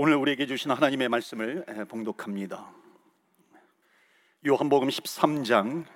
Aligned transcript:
오늘 0.00 0.14
우리에게 0.14 0.46
주신 0.46 0.70
하나님의 0.70 1.08
말씀을 1.08 1.64
봉독합니다. 1.88 2.70
요한복음 4.46 4.90
13장 4.90 5.86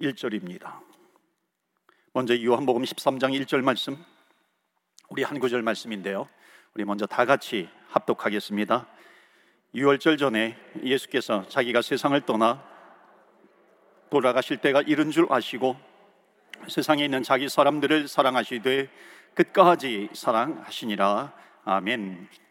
1절입니다. 0.00 0.80
먼저 2.12 2.42
요한복음 2.42 2.82
13장 2.82 3.30
1절 3.40 3.62
말씀 3.62 3.96
우리 5.08 5.22
한 5.22 5.38
구절 5.38 5.62
말씀인데요. 5.62 6.28
우리 6.74 6.84
먼저 6.84 7.06
다 7.06 7.24
같이 7.24 7.68
합독하겠습니다. 7.90 8.88
6월절 9.76 10.18
전에 10.18 10.56
예수께서 10.82 11.46
자기가 11.46 11.82
세상을 11.82 12.20
떠나 12.22 12.60
돌아가실 14.10 14.56
때가 14.56 14.82
이른 14.82 15.12
줄 15.12 15.28
아시고 15.30 15.76
세상에 16.66 17.04
있는 17.04 17.22
자기 17.22 17.48
사람들을 17.48 18.08
사랑하시되 18.08 18.90
끝까지 19.34 20.08
사랑하시니라. 20.12 21.32
아멘. 21.64 22.49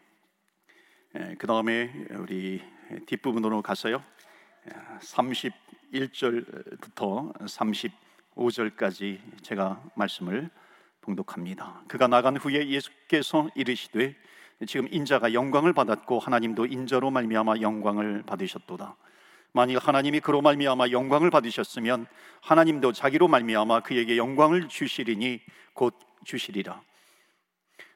예, 1.18 1.34
그 1.40 1.48
다음에 1.48 1.92
우리 2.10 2.62
뒷부분으로 3.06 3.62
가서요. 3.62 4.00
31절부터 5.00 7.32
35절까지 8.36 9.18
제가 9.42 9.82
말씀을 9.96 10.48
봉독합니다. 11.00 11.82
그가 11.88 12.06
나간 12.06 12.36
후에 12.36 12.68
예수께서 12.68 13.50
이르시되 13.56 14.14
지금 14.68 14.86
인자가 14.92 15.32
영광을 15.32 15.72
받았고 15.72 16.20
하나님도 16.20 16.66
인자로 16.66 17.10
말미암아 17.10 17.56
영광을 17.60 18.22
받으셨도다. 18.22 18.94
만일 19.50 19.78
하나님이 19.78 20.20
그로 20.20 20.42
말미암아 20.42 20.90
영광을 20.90 21.30
받으셨으면 21.30 22.06
하나님도 22.40 22.92
자기로 22.92 23.26
말미암아 23.26 23.80
그에게 23.80 24.16
영광을 24.16 24.68
주시리니 24.68 25.40
곧 25.74 25.98
주시리라. 26.24 26.80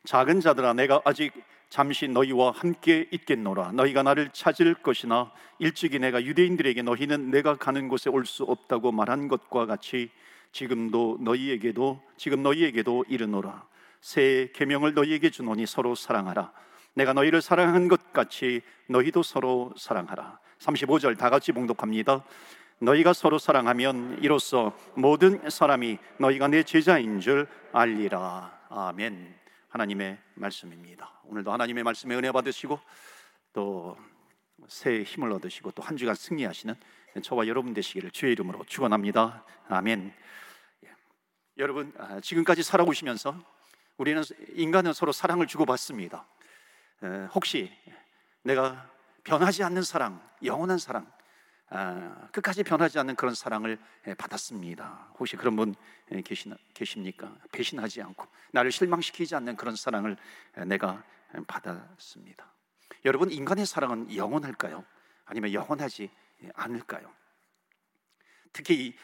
작은 0.03 0.41
자들아 0.41 0.73
내가 0.73 1.01
아직 1.05 1.33
잠시 1.75 2.07
너희와 2.07 2.53
함께 2.53 3.09
있겠노라. 3.11 3.73
너희가 3.73 4.05
나를 4.05 4.31
찾을 4.33 4.75
것이나 4.75 5.33
일찍이 5.59 5.99
내가 5.99 6.23
유대인들에게 6.23 6.83
너희는 6.83 7.33
내가 7.33 7.57
가는 7.57 7.89
곳에 7.89 8.09
올 8.11 8.25
수 8.27 8.45
없다고 8.45 8.93
말한 8.93 9.27
것과 9.27 9.67
같이 9.67 10.09
지금도 10.53 11.19
너희에게도 11.21 12.01
지금 12.17 12.45
너희에게도 12.45 13.07
이르노라. 13.09 13.67
새 14.01 14.51
계명을 14.55 14.95
너희에게 14.95 15.31
주노니 15.31 15.67
서로 15.67 15.97
사랑하라. 15.97 16.53
내가 16.95 17.13
너희를 17.13 17.43
사랑한 17.43 17.89
것 17.89 18.13
같이 18.13 18.61
너희도 18.87 19.25
서로 19.25 19.75
사랑하라. 19.77 20.39
35절 20.61 21.19
다 21.19 21.29
같이 21.29 21.51
봉독합니다. 21.51 22.23
너희가 22.79 23.13
서로 23.13 23.37
사랑하면 23.37 24.19
이로써 24.23 24.73
모든 24.95 25.51
사람이 25.51 25.99
너희가 26.21 26.47
내 26.47 26.63
제자인 26.63 27.19
줄 27.19 27.49
알리라. 27.73 28.61
아멘 28.71 29.44
하나님의 29.75 30.19
말씀입니다. 30.35 31.21
오늘도 31.25 31.53
하나님의 31.53 31.83
말씀에 31.83 32.15
은혜 32.15 32.31
받으시고 32.31 32.79
또 33.53 33.97
새 34.69 35.03
힘을 35.03 35.33
얻으시고 35.33 35.73
또 35.73 35.83
한 35.83 35.97
주간 35.97 36.15
승리하시는 36.15 36.75
저와 37.23 37.49
여러분 37.49 37.75
되시기를 37.75 38.13
주의 38.13 38.33
이름으로 38.33 38.65
축원합니다. 38.67 39.45
아멘. 39.69 40.15
예. 40.85 40.89
여러분 41.59 41.93
아, 41.99 42.21
지금까지 42.21 42.63
살아오시면서 42.63 43.37
우리는 43.97 44.23
인간은 44.55 44.93
서로 44.93 45.11
사랑을 45.11 45.49
주고받습니다. 45.49 46.25
혹시 47.35 47.77
내가 48.43 48.89
변하지 49.25 49.65
않는 49.65 49.83
사랑, 49.83 50.23
영원한 50.45 50.79
사랑, 50.79 51.05
아, 51.05 51.14
끝까지 52.31 52.63
변하지 52.63 52.99
않는 53.01 53.17
그런 53.17 53.35
사랑을 53.35 53.79
받았습니다. 54.17 55.09
혹시 55.19 55.37
그런 55.37 55.57
분 55.57 55.75
계십니까? 56.75 57.35
배신하지 57.53 58.03
않고 58.03 58.27
나를 58.53 58.71
실망시키지 58.71 59.35
않는 59.35 59.57
그런 59.57 59.75
사랑을 59.75 60.17
내가 60.67 61.03
받았습니다. 61.47 62.47
여러분 63.05 63.31
인간의 63.31 63.67
사랑은 63.67 64.15
영원할까요? 64.15 64.85
아니면 65.25 65.53
영원하지 65.53 66.11
않을까요? 66.55 67.11
특히 68.53 68.87
이, 68.87 68.95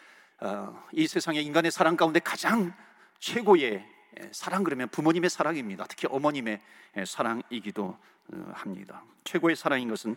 어, 0.45 0.87
이 0.93 1.06
세상의 1.06 1.45
인간의 1.45 1.71
사랑 1.71 1.97
가운데 1.97 2.21
가장 2.21 2.72
최고의 3.19 3.84
사랑 4.33 4.62
그러면 4.65 4.89
부모님의 4.89 5.28
사랑입니다. 5.28 5.87
특히 5.89 6.06
어머님의 6.11 6.61
사랑이기도 7.06 7.99
어, 8.33 8.53
합니다. 8.55 9.03
최고의 9.25 9.56
사랑인 9.56 9.89
것은 9.89 10.16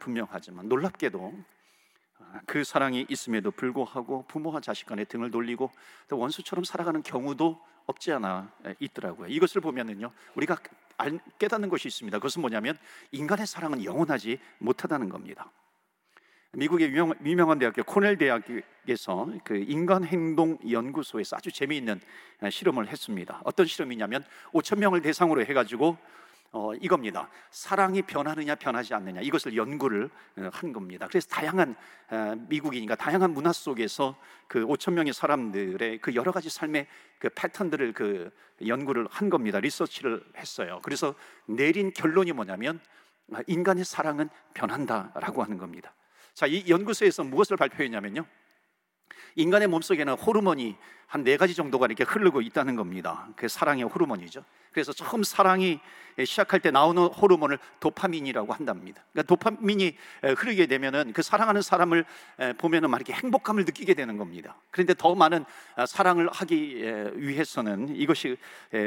분명하지만 0.00 0.68
놀랍게도 0.68 1.44
그 2.46 2.64
사랑이 2.64 3.06
있음에도 3.08 3.50
불구하고 3.50 4.24
부모와 4.28 4.60
자식 4.60 4.86
간에 4.86 5.04
등을 5.04 5.30
돌리고 5.30 5.70
또 6.08 6.18
원수처럼 6.18 6.64
살아가는 6.64 7.02
경우도 7.02 7.60
없지 7.86 8.12
않아 8.12 8.52
있더라고요. 8.78 9.28
이것을 9.28 9.60
보면은요, 9.60 10.12
우리가 10.34 10.58
깨닫는 11.38 11.68
것이 11.68 11.88
있습니다. 11.88 12.18
그것은 12.18 12.40
뭐냐면 12.40 12.78
인간의 13.10 13.46
사랑은 13.46 13.84
영원하지 13.84 14.38
못하다는 14.58 15.08
겁니다. 15.08 15.50
미국의 16.52 16.88
유명, 16.88 17.14
유명한 17.24 17.58
대학교 17.58 17.82
코넬 17.84 18.18
대학에서 18.18 19.28
그 19.44 19.56
인간 19.56 20.04
행동 20.04 20.58
연구소에서 20.68 21.36
아주 21.36 21.50
재미있는 21.52 22.00
실험을 22.50 22.88
했습니다. 22.88 23.40
어떤 23.44 23.66
실험이냐면 23.66 24.24
5천 24.52 24.78
명을 24.78 25.00
대상으로 25.00 25.44
해가지고 25.44 25.96
어, 26.52 26.74
이겁니다. 26.74 27.28
사랑이 27.50 28.02
변하느냐 28.02 28.56
변하지 28.56 28.92
않느냐 28.94 29.20
이것을 29.20 29.56
연구를 29.56 30.10
어, 30.36 30.50
한 30.52 30.72
겁니다. 30.72 31.06
그래서 31.08 31.28
다양한 31.28 31.76
어, 32.10 32.34
미국이니까 32.48 32.96
다양한 32.96 33.32
문화 33.32 33.52
속에서 33.52 34.16
그 34.48 34.66
5천 34.66 34.94
명의 34.94 35.12
사람들의 35.12 35.98
그 35.98 36.14
여러 36.14 36.32
가지 36.32 36.50
삶의 36.50 36.88
그 37.18 37.28
패턴들을 37.28 37.92
그 37.92 38.30
연구를 38.66 39.06
한 39.10 39.30
겁니다. 39.30 39.60
리서치를 39.60 40.24
했어요. 40.36 40.80
그래서 40.82 41.14
내린 41.46 41.92
결론이 41.92 42.32
뭐냐면 42.32 42.80
아, 43.32 43.40
인간의 43.46 43.84
사랑은 43.84 44.28
변한다라고 44.54 45.44
하는 45.44 45.56
겁니다. 45.56 45.94
자, 46.34 46.46
이 46.46 46.64
연구소에서 46.68 47.22
무엇을 47.22 47.56
발표했냐면요. 47.56 48.26
인간의 49.36 49.68
몸속에는 49.68 50.14
호르몬이 50.14 50.76
한 51.10 51.24
네 51.24 51.36
가지 51.36 51.56
정도가 51.56 51.86
이렇게 51.86 52.04
흐르고 52.04 52.40
있다는 52.40 52.76
겁니다. 52.76 53.28
그 53.34 53.48
사랑의 53.48 53.82
호르몬이죠. 53.82 54.44
그래서 54.70 54.92
처음 54.92 55.24
사랑이 55.24 55.80
시작할 56.24 56.60
때 56.60 56.70
나오는 56.70 57.02
호르몬을 57.02 57.58
도파민이라고 57.80 58.52
한답니다. 58.52 59.02
그러니까 59.12 59.34
도파민이 59.34 59.96
흐르게 60.22 60.66
되면은 60.66 61.12
그 61.12 61.22
사랑하는 61.22 61.62
사람을 61.62 62.04
보면은 62.58 62.90
막 62.90 62.98
이렇게 62.98 63.12
행복감을 63.12 63.64
느끼게 63.64 63.94
되는 63.94 64.18
겁니다. 64.18 64.54
그런데 64.70 64.94
더 64.94 65.16
많은 65.16 65.44
아, 65.74 65.84
사랑을 65.84 66.28
하기 66.30 67.10
위해서는 67.16 67.96
이것이 67.96 68.36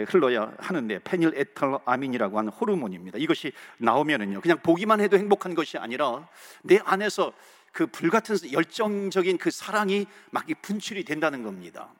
흘러야 0.07 0.53
하는데 0.59 1.00
페닐 1.00 1.33
에탈아민이라고 1.35 2.38
하는 2.38 2.51
호르몬입니다. 2.53 3.17
이것이 3.17 3.51
나오면은요, 3.79 4.39
그냥 4.39 4.59
보기만 4.63 5.01
해도 5.01 5.17
행복한 5.17 5.56
것이 5.56 5.78
아니라 5.78 6.25
내 6.62 6.79
안에서 6.85 7.33
그 7.73 7.88
불같은 7.88 8.38
열정적인 8.53 9.38
그 9.38 9.51
사랑이 9.51 10.06
막 10.31 10.45
분출이 10.61 11.03
된다는 11.03 11.44
겁니다. 11.44 11.94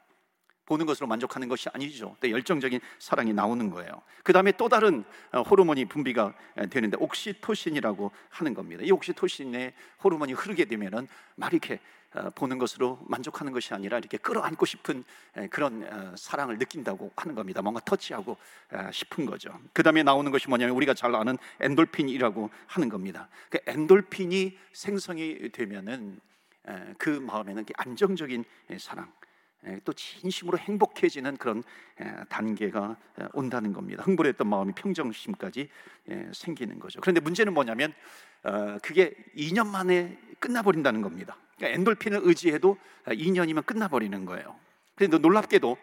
보는 0.66 0.86
것으로 0.86 1.08
만족하는 1.08 1.50
것이 1.50 1.68
아니죠. 1.74 2.16
열정적인 2.24 2.80
사랑이 3.00 3.34
나오는 3.34 3.70
거예요. 3.70 4.02
그 4.24 4.32
다음에 4.32 4.54
또 4.54 4.70
다른 4.70 5.04
어, 5.34 5.42
호르몬이 5.42 5.84
분비가 5.86 6.34
되는데 6.70 6.96
옥시토신이라고 7.00 8.12
하는 8.30 8.54
겁니다. 8.54 8.82
이 8.86 8.92
옥시토신의 8.92 9.74
호르몬이 10.04 10.32
흐르게 10.32 10.66
되면은 10.66 11.10
막 11.36 11.52
이렇게 11.52 11.74
어, 11.74 11.80
보는 12.36 12.58
것으로 12.58 13.00
만족하는 13.08 13.52
것이 13.52 13.74
아니라 13.74 13.98
이렇게 13.98 14.18
끌어안고 14.18 14.66
싶은 14.66 15.04
그런 15.50 15.84
어, 15.92 16.16
사랑을 16.16 16.58
느낀다고 16.58 17.12
하는 17.16 17.36
겁니다. 17.36 17.62
뭔가 17.62 17.80
터치하고 17.82 18.38
싶은 18.92 19.26
거죠. 19.26 19.60
그 19.74 19.84
다음에 19.84 20.04
나오는 20.04 20.32
것이 20.32 20.48
뭐냐면 20.50 20.76
우리가 20.76 20.94
잘 20.94 21.16
아는 21.16 21.38
엔돌핀이라고 21.60 22.50
하는 22.68 22.90
겁니다. 22.90 23.28
그 23.50 23.60
엔돌핀이 23.66 24.58
생성이 24.74 25.50
되면은 25.52 26.20
그 26.98 27.10
마음에는 27.10 27.66
안정적인 27.76 28.46
사랑, 28.78 29.12
또 29.84 29.94
진심으로 29.94 30.58
행복해지는 30.58 31.38
그런 31.38 31.64
단계가 32.30 32.98
온다는 33.34 33.74
겁니다. 33.74 34.04
흥분했던 34.04 34.48
마음이 34.48 34.74
평정심까지 34.74 35.70
생기는 36.34 36.80
거죠. 36.80 37.02
그런데 37.02 37.20
문제는 37.22 37.54
뭐냐면 37.54 37.94
어, 38.44 38.78
그게 38.82 39.16
2년 39.38 39.68
만에 39.68 40.18
끝나버린다는 40.40 41.02
겁니다. 41.02 41.38
그러니까 41.58 41.76
엔돌핀을 41.76 42.22
의지해도 42.24 42.78
2년이면 43.06 43.66
끝나버리는 43.66 44.26
거예요. 44.26 44.56
그런데 44.96 45.18
놀랍게도 45.18 45.78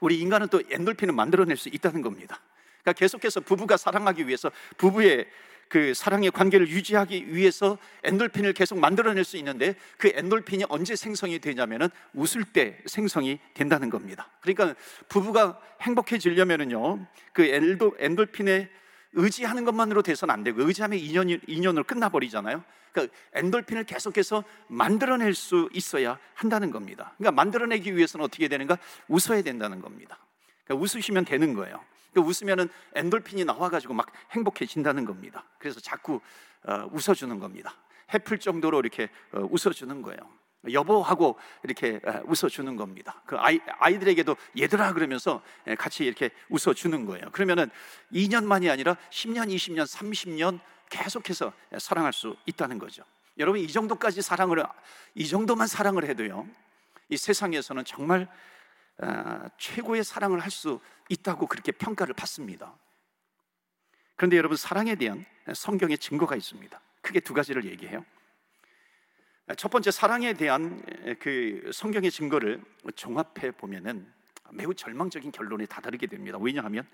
우리 0.00 0.20
인간은 0.20 0.48
또 0.48 0.62
엔돌핀을 0.70 1.14
만들어낼 1.14 1.56
수 1.56 1.68
있다는 1.68 2.02
겁니다. 2.02 2.40
그러니까 2.82 2.92
계속해서 2.98 3.40
부부가 3.40 3.76
사랑하기 3.76 4.26
위해서 4.26 4.50
부부의 4.76 5.26
그 5.68 5.92
사랑의 5.92 6.30
관계를 6.30 6.68
유지하기 6.68 7.34
위해서 7.34 7.76
엔돌핀을 8.02 8.54
계속 8.54 8.78
만들어낼 8.78 9.24
수 9.24 9.36
있는데 9.36 9.74
그 9.98 10.10
엔돌핀이 10.14 10.64
언제 10.68 10.96
생성이 10.96 11.38
되냐면은 11.38 11.88
웃을 12.14 12.44
때 12.44 12.78
생성이 12.86 13.38
된다는 13.54 13.90
겁니다. 13.90 14.30
그러니까 14.40 14.74
부부가 15.08 15.60
행복해지려면은요, 15.82 17.06
그 17.32 17.44
엔도, 17.44 17.96
엔돌핀에 17.98 18.70
의지하는 19.12 19.64
것만으로 19.64 20.02
돼서는 20.02 20.32
안 20.32 20.44
되고 20.44 20.62
의지하면 20.62 20.98
2년, 20.98 21.46
2년으로 21.46 21.86
끝나버리잖아요. 21.86 22.62
그러니까 22.92 23.16
엔돌핀을 23.34 23.84
계속해서 23.84 24.44
만들어낼 24.68 25.34
수 25.34 25.68
있어야 25.72 26.18
한다는 26.34 26.70
겁니다. 26.70 27.12
그러니까 27.16 27.32
만들어내기 27.32 27.96
위해서는 27.96 28.24
어떻게 28.24 28.48
되는가? 28.48 28.78
웃어야 29.08 29.42
된다는 29.42 29.80
겁니다. 29.80 30.18
그러니까 30.64 30.82
웃으시면 30.84 31.24
되는 31.24 31.54
거예요. 31.54 31.82
그러니까 32.12 32.30
웃으면은 32.30 32.68
엔돌핀이 32.94 33.44
나와가지고 33.44 33.94
막 33.94 34.10
행복해진다는 34.32 35.04
겁니다. 35.04 35.44
그래서 35.58 35.80
자꾸 35.80 36.20
어, 36.64 36.88
웃어주는 36.92 37.38
겁니다. 37.38 37.74
해플 38.12 38.38
정도로 38.38 38.80
이렇게 38.80 39.10
어, 39.32 39.46
웃어주는 39.50 40.02
거예요. 40.02 40.18
여보 40.72 41.02
하고 41.02 41.38
이렇게 41.62 42.00
웃어주는 42.24 42.76
겁니다. 42.76 43.22
그 43.26 43.36
아이, 43.38 43.60
아이들에게도 43.78 44.36
얘들아 44.58 44.92
그러면서 44.92 45.42
같이 45.78 46.04
이렇게 46.04 46.30
웃어주는 46.48 47.04
거예요. 47.06 47.30
그러면은 47.30 47.70
2년만이 48.12 48.70
아니라 48.70 48.96
10년, 49.10 49.54
20년, 49.54 49.86
30년 49.86 50.60
계속해서 50.90 51.52
사랑할 51.78 52.12
수 52.12 52.36
있다는 52.46 52.78
거죠. 52.78 53.04
여러분 53.38 53.60
이 53.60 53.68
정도까지 53.68 54.20
사랑을 54.20 54.64
이 55.14 55.28
정도만 55.28 55.68
사랑을 55.68 56.04
해도요. 56.04 56.48
이 57.08 57.16
세상에서는 57.16 57.84
정말 57.84 58.28
최고의 59.58 60.02
사랑을 60.04 60.40
할 60.40 60.50
수 60.50 60.80
있다고 61.08 61.46
그렇게 61.46 61.72
평가를 61.72 62.14
받습니다. 62.14 62.74
그런데 64.16 64.36
여러분 64.36 64.56
사랑에 64.58 64.94
대한 64.96 65.24
성경의 65.54 65.96
증거가 65.98 66.36
있습니다. 66.36 66.78
크게 67.00 67.20
두 67.20 67.32
가지를 67.32 67.64
얘기해요. 67.64 68.04
첫 69.56 69.70
번째 69.70 69.90
사랑에 69.90 70.34
대한 70.34 70.82
그 71.20 71.70
성경의 71.72 72.10
증거를 72.10 72.62
종합해 72.94 73.52
보면은 73.52 74.06
매우 74.52 74.74
절망적인 74.74 75.32
결론에 75.32 75.66
다다르게 75.66 76.06
됩니다. 76.06 76.38
왜냐하면 76.40 76.86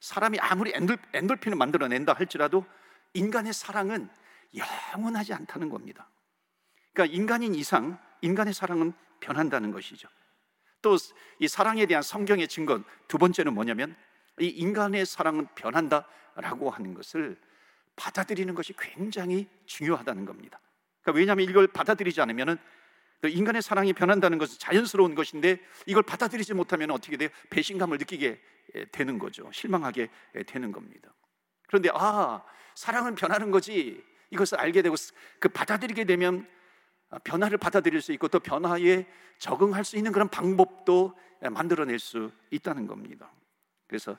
사람이 0.00 0.38
아무리 0.40 0.72
엔돌, 0.74 0.98
엔돌 1.12 1.36
핀을 1.38 1.56
만들어낸다 1.56 2.12
할지라도 2.12 2.66
인간의 3.14 3.52
사랑은 3.52 4.08
영원하지 4.54 5.32
않다는 5.32 5.68
겁니다. 5.68 6.08
그러니까 6.92 7.14
인간인 7.14 7.54
이상 7.54 7.98
인간의 8.20 8.52
사랑은 8.52 8.92
변한다는 9.20 9.70
것이죠. 9.70 10.08
또 10.82 10.96
이 11.38 11.48
사랑에 11.48 11.86
대한 11.86 12.04
성경의 12.04 12.46
증거 12.46 12.80
두 13.08 13.18
번째는 13.18 13.52
뭐냐면 13.52 13.96
이 14.38 14.46
인간의 14.46 15.04
사랑은 15.06 15.48
변한다라고 15.56 16.70
하는 16.70 16.94
것을 16.94 17.36
받아들이는 17.96 18.54
것이 18.54 18.74
굉장히 18.78 19.48
중요하다는 19.66 20.24
겁니다. 20.24 20.60
그러니까 21.02 21.18
왜냐하면 21.18 21.48
이걸 21.48 21.66
받아들이지 21.66 22.20
않으면은 22.20 22.56
그 23.20 23.28
인간의 23.28 23.62
사랑이 23.62 23.92
변한다는 23.92 24.38
것은 24.38 24.58
자연스러운 24.58 25.14
것인데 25.14 25.60
이걸 25.86 26.02
받아들이지 26.02 26.54
못하면 26.54 26.90
어떻게 26.90 27.16
돼요? 27.16 27.28
배신감을 27.50 27.98
느끼게 27.98 28.40
되는 28.90 29.18
거죠. 29.18 29.50
실망하게 29.52 30.08
되는 30.46 30.72
겁니다. 30.72 31.12
그런데 31.68 31.90
아 31.94 32.42
사랑은 32.74 33.14
변하는 33.14 33.50
거지 33.50 34.02
이것을 34.30 34.58
알게 34.58 34.82
되고 34.82 34.96
그 35.38 35.48
받아들이게 35.48 36.04
되면 36.04 36.48
변화를 37.24 37.58
받아들일 37.58 38.00
수 38.00 38.12
있고 38.12 38.28
또 38.28 38.40
변화에 38.40 39.06
적응할 39.38 39.84
수 39.84 39.96
있는 39.96 40.10
그런 40.12 40.28
방법도 40.28 41.16
만들어낼 41.50 41.98
수 41.98 42.32
있다는 42.50 42.86
겁니다. 42.86 43.30
그래서 43.86 44.16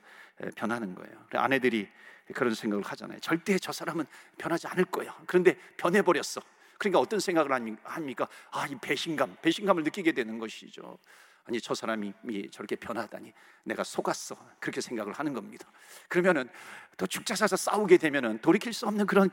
변하는 0.54 0.94
거예요. 0.94 1.26
아내들이 1.32 1.88
그런 2.34 2.54
생각을 2.54 2.84
하잖아요. 2.84 3.18
절대 3.20 3.58
저 3.58 3.72
사람은 3.72 4.06
변하지 4.38 4.68
않을 4.68 4.84
거야. 4.86 5.14
그런데 5.26 5.58
변해버렸어. 5.76 6.40
그러니까 6.78 7.00
어떤 7.00 7.20
생각을 7.20 7.52
합니까? 7.84 8.28
아, 8.50 8.66
이 8.66 8.74
배신감, 8.76 9.36
배신감을 9.42 9.84
느끼게 9.84 10.12
되는 10.12 10.38
것이죠. 10.38 10.98
아니, 11.46 11.60
저 11.60 11.74
사람이 11.74 12.12
저렇게 12.50 12.76
변하다니 12.76 13.32
내가 13.64 13.84
속았어. 13.84 14.36
그렇게 14.58 14.80
생각을 14.80 15.12
하는 15.12 15.34
겁니다. 15.34 15.70
그러면은 16.08 16.48
또 16.96 17.06
죽자사자 17.06 17.56
싸우게 17.56 17.98
되면은 17.98 18.38
돌이킬 18.38 18.72
수 18.72 18.86
없는 18.86 19.06
그런 19.06 19.28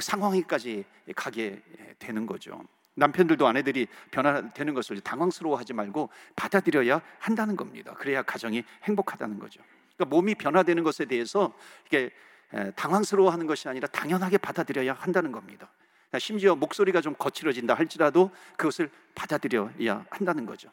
상황에까지 0.00 0.84
가게 1.16 1.62
되는 1.98 2.26
거죠. 2.26 2.62
남편들도 2.94 3.46
아내들이 3.46 3.88
변화되는 4.10 4.74
것을 4.74 5.00
당황스러워하지 5.00 5.72
말고 5.74 6.08
받아들여야 6.34 7.02
한다는 7.18 7.56
겁니다. 7.56 7.92
그래야 7.94 8.22
가정이 8.22 8.64
행복하다는 8.84 9.38
거죠. 9.38 9.60
그러니까 9.96 10.16
몸이 10.16 10.34
변화되는 10.36 10.82
것에 10.82 11.04
대해서 11.04 11.52
이게 11.86 12.10
당황스러워하는 12.76 13.46
것이 13.46 13.68
아니라 13.68 13.88
당연하게 13.88 14.38
받아들여야 14.38 14.94
한다는 14.94 15.32
겁니다. 15.32 15.70
그러니까 16.08 16.18
심지어 16.18 16.54
목소리가 16.54 17.00
좀 17.00 17.14
거칠어진다 17.18 17.74
할지라도 17.74 18.30
그것을 18.56 18.90
받아들여야 19.14 20.06
한다는 20.10 20.46
거죠. 20.46 20.70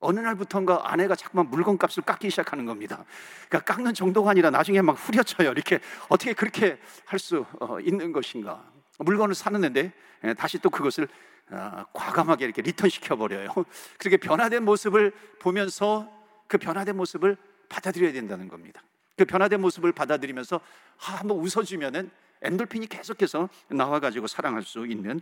어느 0.00 0.20
날부터인가 0.20 0.92
아내가 0.92 1.16
자꾸만 1.16 1.50
물건값을 1.50 2.04
깎기 2.04 2.30
시작하는 2.30 2.64
겁니다. 2.64 3.04
그러니까 3.48 3.74
깎는 3.74 3.94
정도가 3.94 4.30
아니라 4.30 4.50
나중에 4.50 4.80
막 4.80 4.92
후려쳐요. 4.92 5.50
이렇게 5.50 5.80
어떻게 6.08 6.32
그렇게 6.32 6.78
할수 7.04 7.44
어, 7.60 7.80
있는 7.80 8.12
것인가? 8.12 8.64
물건을 8.98 9.34
사는데 9.34 9.92
예, 10.24 10.34
다시 10.34 10.58
또 10.58 10.70
그것을 10.70 11.08
어, 11.50 11.84
과감하게 11.92 12.44
이렇게 12.44 12.62
return 12.62 12.90
시켜 12.90 13.16
버려요. 13.16 13.52
그렇게 13.98 14.16
변화된 14.16 14.64
모습을 14.64 15.12
보면서 15.40 16.08
그 16.46 16.58
변화된 16.58 16.96
모습을 16.96 17.36
받아들여야 17.68 18.12
된다는 18.12 18.48
겁니다. 18.48 18.82
그 19.16 19.24
변화된 19.24 19.60
모습을 19.60 19.92
받아들이면서 19.92 20.60
아, 21.06 21.16
한번 21.16 21.38
웃어주면은 21.38 22.10
엔돌핀이 22.42 22.86
계속해서 22.86 23.48
나와가지고 23.68 24.26
사랑할 24.26 24.62
수 24.62 24.86
있는 24.86 25.20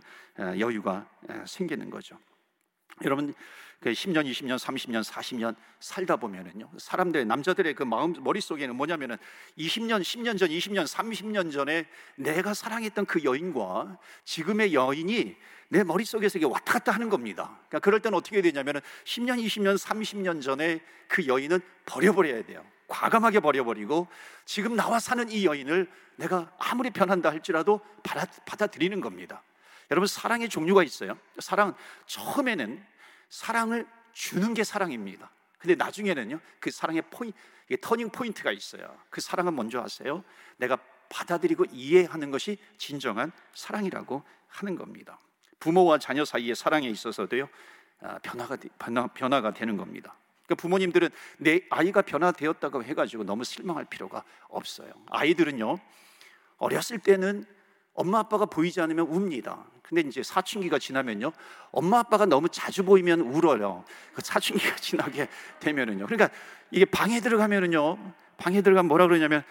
여유가 0.59 1.09
생기는 1.45 1.89
거죠. 1.89 2.17
여러분 3.03 3.33
그 3.79 3.91
10년, 3.91 4.27
20년, 4.27 4.57
30년, 4.57 5.03
40년 5.03 5.55
살다 5.79 6.15
보면은요. 6.15 6.67
사람들 6.77 7.27
남자들의 7.27 7.75
그 7.75 7.83
마음 7.83 8.13
머릿속에는 8.23 8.75
뭐냐면은 8.75 9.17
20년, 9.55 10.01
10년 10.01 10.39
전, 10.39 10.49
20년, 10.49 10.87
30년 10.87 11.51
전에 11.51 11.85
내가 12.15 12.55
사랑했던 12.55 13.05
그 13.05 13.23
여인과 13.23 13.99
지금의 14.25 14.73
여인이 14.73 15.35
내 15.69 15.83
머릿속에서 15.83 16.39
이게 16.39 16.47
왔다 16.47 16.73
갔다 16.73 16.91
하는 16.91 17.09
겁니다. 17.09 17.59
그러니까 17.67 17.79
그럴 17.79 17.99
때는 17.99 18.17
어떻게 18.17 18.41
되냐면은 18.41 18.81
10년, 19.03 19.45
20년, 19.45 19.77
30년 19.77 20.41
전에 20.41 20.81
그 21.07 21.27
여인은 21.27 21.59
버려버려야 21.85 22.45
돼요. 22.45 22.65
과감하게 22.87 23.39
버려버리고 23.41 24.07
지금 24.45 24.75
나와 24.75 24.99
사는 24.99 25.29
이 25.29 25.45
여인을 25.45 25.89
내가 26.15 26.51
아무리 26.57 26.89
변한다 26.89 27.29
할지라도 27.29 27.81
받아, 28.03 28.25
받아들이는 28.45 29.01
겁니다. 29.01 29.43
여러분 29.91 30.07
사랑의 30.07 30.49
종류가 30.49 30.83
있어요. 30.83 31.17
사랑 31.39 31.75
처음에는 32.05 32.83
사랑을 33.29 33.87
주는 34.13 34.53
게 34.53 34.63
사랑입니다. 34.63 35.29
근데 35.59 35.75
나중에는요 35.75 36.39
그 36.59 36.71
사랑의 36.71 37.03
포인 37.09 37.33
터닝 37.81 38.09
포인트가 38.09 38.51
있어요. 38.51 38.97
그 39.09 39.21
사랑은 39.21 39.55
먼저 39.55 39.81
하세요. 39.81 40.23
내가 40.57 40.77
받아들이고 41.09 41.65
이해하는 41.71 42.31
것이 42.31 42.57
진정한 42.77 43.31
사랑이라고 43.53 44.23
하는 44.47 44.75
겁니다. 44.75 45.19
부모와 45.59 45.97
자녀 45.97 46.25
사이의 46.25 46.55
사랑에 46.55 46.87
있어서도요 46.89 47.49
아, 48.01 48.19
변화가 48.19 48.57
변화, 48.77 49.07
변화가 49.07 49.53
되는 49.53 49.75
겁니다. 49.75 50.15
그러니까 50.47 50.55
부모님들은 50.61 51.09
내 51.37 51.61
아이가 51.69 52.01
변화되었다고 52.01 52.83
해가지고 52.83 53.25
너무 53.25 53.43
실망할 53.43 53.85
필요가 53.85 54.23
없어요. 54.47 54.91
아이들은요, 55.07 55.77
어렸을 56.57 56.99
때는 56.99 57.45
엄마 57.93 58.19
아빠가 58.19 58.45
보이지 58.45 58.79
않으면 58.79 59.07
웁니다. 59.09 59.65
근데 59.81 60.01
이제 60.01 60.23
사춘기가 60.23 60.79
지나면요, 60.79 61.31
엄마 61.71 61.99
아빠가 61.99 62.25
너무 62.25 62.47
자주 62.49 62.83
보이면 62.83 63.21
울어요. 63.21 63.83
그 64.13 64.21
사춘기가 64.23 64.75
지나게 64.77 65.27
되면은요. 65.59 66.05
그러니까 66.05 66.29
이게 66.71 66.85
방에 66.85 67.19
들어가면은요, 67.19 67.97
방에 68.37 68.61
들어가면 68.61 68.87
뭐라 68.87 69.07
그러냐면 69.07 69.43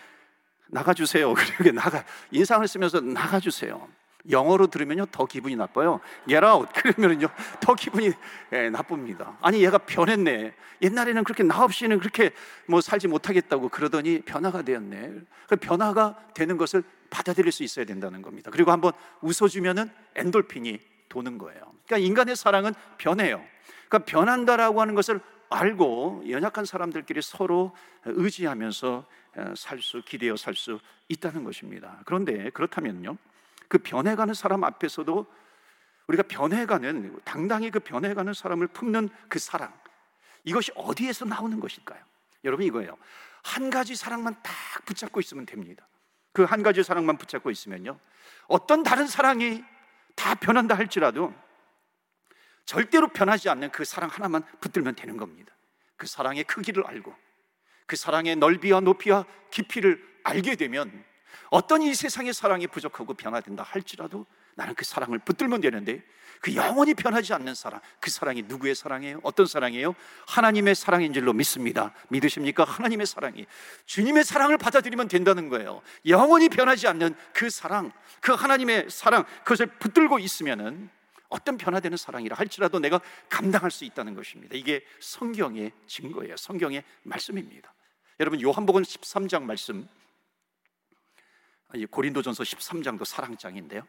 나가주세요. 0.68 1.35
그리고 1.59 1.73
나가 1.73 2.04
인상을 2.30 2.66
쓰면서 2.66 3.00
나가주세요. 3.00 3.87
영어로 4.30 4.66
들으면요 4.68 5.06
더 5.06 5.26
기분이 5.26 5.56
나빠요. 5.56 6.00
Get 6.28 6.45
out 6.45 6.68
그러면은요 6.80 7.28
더 7.61 7.75
기분이 7.75 8.12
예, 8.52 8.71
나쁩니다. 8.71 9.37
아니 9.40 9.64
얘가 9.64 9.78
변했네. 9.78 10.54
옛날에는 10.83 11.25
그렇게 11.25 11.42
나 11.42 11.62
없이는 11.64 11.99
그렇게 11.99 12.33
뭐 12.66 12.80
살지 12.80 13.09
못하겠다고 13.09 13.68
그러더니 13.68 14.21
변화가 14.23 14.62
되었네. 14.62 15.12
그 15.49 15.56
변화가 15.56 16.18
되는 16.35 16.56
것을 16.56 16.83
받아들일 17.11 17.52
수 17.52 17.62
있어야 17.62 17.85
된다는 17.85 18.23
겁니다. 18.23 18.50
그리고 18.50 18.73
한번 18.73 18.92
웃어주면은 19.21 19.90
엔돌핀이 20.16 20.80
도는 21.09 21.38
거예요. 21.38 21.61
그러니까 21.87 21.99
인간의 21.99 22.37
사랑은 22.37 22.75
변해요. 22.99 23.42
그러니까 23.88 24.11
변한다라고 24.11 24.80
하는 24.80 24.95
것을 24.95 25.21
알고 25.49 26.25
연약한 26.28 26.64
사람들끼리 26.64 27.23
서로 27.23 27.75
의지하면서 28.04 29.06
살 29.54 29.80
수, 29.80 30.02
기대어 30.02 30.37
살 30.37 30.54
수 30.54 30.80
있다는 31.09 31.45
것입니다. 31.45 32.00
그런데 32.04 32.50
그렇다면요. 32.50 33.16
그 33.68 33.78
변해가는 33.78 34.35
사람 34.35 34.64
앞에서도 34.64 35.26
우리가 36.06 36.23
변해가는 36.25 37.20
당당히 37.25 37.70
그 37.70 37.80
변해가는 37.80 38.32
사람을 38.32 38.68
품는 38.68 39.08
그 39.28 39.38
사랑 39.38 39.73
이것이 40.44 40.73
어디에서 40.75 41.25
나오는 41.25 41.58
것일까요? 41.58 42.02
여러분 42.44 42.64
이거예요. 42.64 42.96
한 43.42 43.70
가지 43.70 43.96
사랑만 43.96 44.35
딱 44.42 44.52
붙잡고 44.85 45.20
있으면 45.20 45.46
됩니다. 45.46 45.87
그 46.32 46.44
한 46.44 46.62
가지 46.62 46.82
사랑만 46.82 47.16
붙잡고 47.16 47.50
있으면요. 47.50 47.99
어떤 48.46 48.82
다른 48.82 49.06
사랑이 49.06 49.64
다 50.14 50.35
변한다 50.35 50.76
할지라도 50.76 51.35
절대로 52.66 53.08
변하지 53.08 53.49
않는 53.49 53.70
그 53.70 53.85
사랑 53.85 54.11
하나만 54.11 54.42
붙들면 54.61 54.96
되는 54.96 55.16
겁니다. 55.16 55.54
그 55.96 56.06
사랑의 56.06 56.44
크기를 56.44 56.87
알고 56.87 57.14
그 57.87 57.96
사랑의 57.96 58.37
넓이와 58.37 58.80
높이와 58.80 59.25
깊이를 59.50 60.02
알게 60.25 60.56
되면 60.56 61.04
어떤 61.50 61.83
이 61.83 61.95
세상의 61.95 62.33
사랑이 62.33 62.66
부족하고 62.66 63.14
변화된다 63.14 63.62
할지라도 63.62 64.26
나는 64.55 64.75
그 64.75 64.85
사랑을 64.85 65.19
붙들면 65.19 65.61
되는데 65.61 66.02
그 66.40 66.55
영원히 66.55 66.95
변하지 66.95 67.33
않는 67.35 67.55
사랑, 67.55 67.81
그 68.00 68.11
사랑이 68.11 68.43
누구의 68.43 68.75
사랑이에요? 68.75 69.21
어떤 69.23 69.47
사랑이에요? 69.47 69.95
하나님의 70.26 70.75
사랑인 70.75 71.12
줄로 71.12 71.33
믿습니다. 71.33 71.93
믿으십니까? 72.09 72.64
하나님의 72.64 73.07
사랑이 73.07 73.47
주님의 73.87 74.25
사랑을 74.25 74.59
받아들이면 74.59 75.09
된다는 75.09 75.49
거예요. 75.49 75.83
영원히 76.07 76.49
변하지 76.49 76.88
않는 76.88 77.14
그 77.33 77.50
사랑, 77.50 77.93
그 78.21 78.33
하나님의 78.33 78.87
사랑, 78.90 79.25
그것을 79.45 79.66
붙들고 79.66 80.19
있으면은 80.19 80.90
어떤 81.28 81.59
변화되는 81.59 81.97
사랑이라 81.97 82.37
할지라도 82.37 82.78
내가 82.78 83.00
감당할 83.28 83.71
수 83.71 83.85
있다는 83.85 84.14
것입니다. 84.14 84.57
이게 84.57 84.85
성경의 85.00 85.73
증거예요. 85.87 86.37
성경의 86.37 86.85
말씀입니다. 87.02 87.75
여러분 88.21 88.40
요한복음 88.40 88.83
13장 88.83 89.43
말씀 89.43 89.88
고린도전서 91.90 92.42
13장도 92.42 93.04
사랑장인데요. 93.04 93.82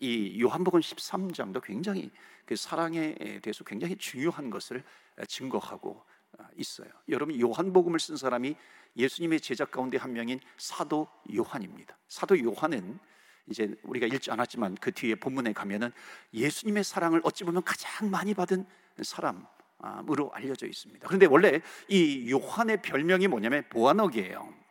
이 0.00 0.40
요한복음 0.40 0.80
13장도 0.80 1.62
굉장히 1.62 2.10
그 2.44 2.56
사랑에 2.56 3.14
대해서 3.42 3.64
굉장히 3.64 3.96
중요한 3.96 4.50
것을 4.50 4.82
증거하고 5.28 6.04
있어요. 6.56 6.88
여러분 7.08 7.38
요한복음을 7.40 8.00
쓴 8.00 8.16
사람이 8.16 8.56
예수님의 8.96 9.40
제자 9.40 9.64
가운데 9.64 9.96
한 9.96 10.12
명인 10.12 10.40
사도 10.56 11.08
요한입니다. 11.34 11.96
사도 12.08 12.38
요한은 12.38 12.98
이제 13.48 13.74
우리가 13.82 14.06
읽지 14.06 14.30
않았지만 14.30 14.76
그 14.76 14.92
뒤에 14.92 15.14
본문에 15.14 15.52
가면은 15.52 15.90
예수님의 16.34 16.84
사랑을 16.84 17.20
어찌 17.24 17.44
보면 17.44 17.62
가장 17.64 18.10
많이 18.10 18.34
받은 18.34 18.66
사람으로 19.02 20.30
알려져 20.32 20.66
있습니다. 20.66 21.06
그런데 21.06 21.26
원래 21.26 21.60
이 21.88 22.30
요한의 22.30 22.82
별명이 22.82 23.28
뭐냐면 23.28 23.64
보아너기예요. 23.68 24.61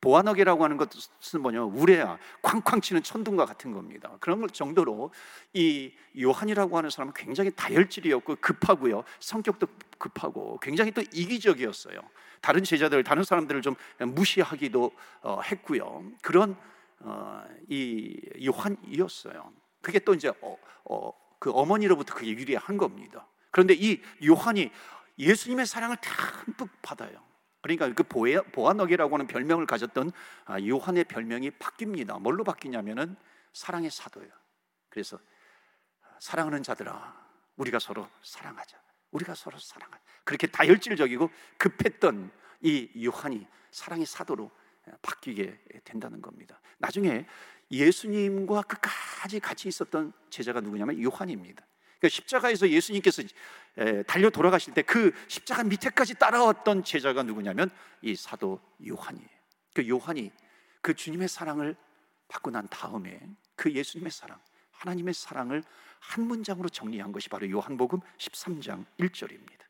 보아너게라고 0.00 0.64
하는 0.64 0.76
것은 0.76 1.42
뭐냐 1.42 1.64
우레야 1.64 2.18
쾅쾅 2.42 2.80
치는 2.80 3.02
천둥과 3.02 3.44
같은 3.44 3.72
겁니다. 3.72 4.16
그런 4.20 4.46
정도로 4.48 5.12
이 5.52 5.92
요한이라고 6.20 6.76
하는 6.76 6.90
사람은 6.90 7.12
굉장히 7.14 7.50
다혈질이었고 7.50 8.36
급하고요 8.36 9.04
성격도 9.18 9.66
급하고 9.98 10.58
굉장히 10.60 10.90
또 10.90 11.02
이기적이었어요. 11.02 12.00
다른 12.40 12.64
제자들 12.64 13.04
다른 13.04 13.22
사람들을 13.22 13.60
좀 13.62 13.74
무시하기도 13.98 14.92
어, 15.22 15.40
했고요. 15.42 16.04
그런 16.22 16.56
어, 17.00 17.44
이 17.68 18.18
요한이었어요. 18.44 19.52
그게 19.82 19.98
또 19.98 20.14
이제 20.14 20.32
어, 20.40 20.56
어, 20.84 21.12
그 21.38 21.50
어머니로부터 21.50 22.14
그게 22.14 22.30
유리한 22.30 22.76
겁니다. 22.76 23.26
그런데 23.50 23.74
이 23.74 24.00
요한이 24.24 24.70
예수님의 25.18 25.66
사랑을 25.66 25.96
듬뿍 26.00 26.68
받아요. 26.80 27.29
그러니까 27.62 27.92
그 27.92 28.02
보아너기라고 28.02 29.14
하는 29.14 29.26
별명을 29.26 29.66
가졌던 29.66 30.12
아, 30.46 30.60
요한의 30.60 31.04
별명이 31.04 31.50
바뀝니다. 31.52 32.20
뭘로 32.20 32.44
바뀌냐면은 32.44 33.16
사랑의 33.52 33.90
사도예요. 33.90 34.30
그래서 34.88 35.18
사랑하는 36.20 36.62
자들아, 36.62 37.28
우리가 37.56 37.78
서로 37.78 38.08
사랑하자. 38.22 38.78
우리가 39.10 39.34
서로 39.34 39.58
사랑하자. 39.58 40.02
그렇게 40.24 40.46
다혈질적이고 40.46 41.30
급했던 41.58 42.30
이 42.62 43.04
요한이 43.04 43.46
사랑의 43.70 44.06
사도로 44.06 44.50
바뀌게 45.02 45.60
된다는 45.84 46.20
겁니다. 46.20 46.60
나중에 46.78 47.26
예수님과 47.70 48.62
끝까지 48.62 49.40
같이 49.40 49.68
있었던 49.68 50.12
제자가 50.30 50.60
누구냐면 50.60 51.02
요한입니다. 51.02 51.64
그러니까 52.00 52.08
십자가에서 52.08 52.68
예수님께서 52.68 53.22
달려 54.06 54.30
돌아가실 54.30 54.74
때 54.74 54.82
그 54.82 55.12
십자가 55.28 55.62
밑에까지 55.62 56.14
따라왔던 56.14 56.82
제자가 56.82 57.22
누구냐면 57.22 57.70
이 58.02 58.16
사도 58.16 58.60
요한이에요. 58.86 59.28
그 59.74 59.86
요한이 59.88 60.32
그 60.80 60.94
주님의 60.94 61.28
사랑을 61.28 61.76
받고 62.28 62.50
난 62.50 62.66
다음에 62.68 63.20
그 63.54 63.70
예수님의 63.72 64.10
사랑, 64.10 64.38
하나님의 64.72 65.14
사랑을 65.14 65.62
한 66.00 66.26
문장으로 66.26 66.68
정리한 66.70 67.12
것이 67.12 67.28
바로 67.28 67.48
요한복음 67.48 68.00
13장 68.18 68.86
1절입니다. 68.98 69.60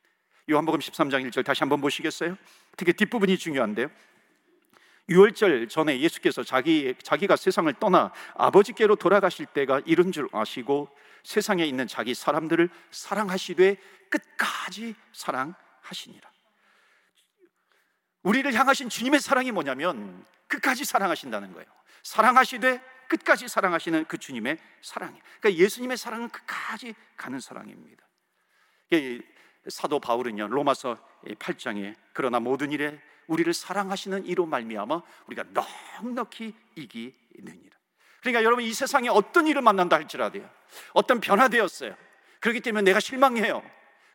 요한복음 0.49 0.81
13장 0.81 1.29
1절 1.29 1.45
다시 1.45 1.61
한번 1.61 1.81
보시겠어요? 1.81 2.37
특히 2.77 2.93
뒷부분이 2.93 3.37
중요한데요. 3.37 3.91
유월절 5.09 5.69
전에 5.69 6.01
예수께서 6.01 6.45
자기, 6.45 6.95
자기가 7.03 7.35
세상을 7.35 7.73
떠나 7.75 8.13
아버지께로 8.35 8.95
돌아가실 8.95 9.47
때가 9.47 9.83
이른 9.85 10.13
줄 10.13 10.29
아시고 10.33 10.89
세상에 11.23 11.65
있는 11.65 11.87
자기 11.87 12.15
사람들을 12.15 12.69
사랑하시되 12.91 13.77
끝까지 14.09 14.95
사랑하시니라. 15.12 16.31
우리를 18.23 18.53
향하신 18.53 18.89
주님의 18.89 19.21
사랑이 19.21 19.50
뭐냐면 19.53 20.25
끝까지 20.47 20.85
사랑하신다는 20.85 21.53
거예요. 21.53 21.67
사랑하시되 22.03 22.81
끝까지 23.09 23.49
사랑하시는 23.49 24.05
그 24.07 24.19
주님의 24.19 24.59
사랑이. 24.83 25.19
그러니까 25.41 25.62
예수님의 25.62 25.97
사랑은 25.97 26.29
끝까지 26.29 26.95
가는 27.17 27.41
사랑입니다. 27.41 28.05
사도 29.69 30.00
바울은요 30.00 30.49
로마서 30.49 30.97
8장에 31.25 31.95
그러나 32.12 32.41
모든 32.41 32.73
일에 32.73 33.00
우리를 33.27 33.53
사랑하시는 33.53 34.27
이로 34.27 34.47
말미암아 34.47 35.03
우리가 35.27 35.45
넉넉히 36.03 36.55
이기느니라. 36.77 37.80
그러니까 38.21 38.45
여러분 38.45 38.65
이 38.65 38.73
세상에 38.73 39.09
어떤 39.09 39.47
일을 39.47 39.62
만난다 39.62 39.97
할지라도요. 39.97 40.49
어떤 40.93 41.21
변화되었어요. 41.21 41.95
그렇기 42.41 42.61
때문에 42.61 42.83
내가 42.83 43.00
실망해요. 43.00 43.62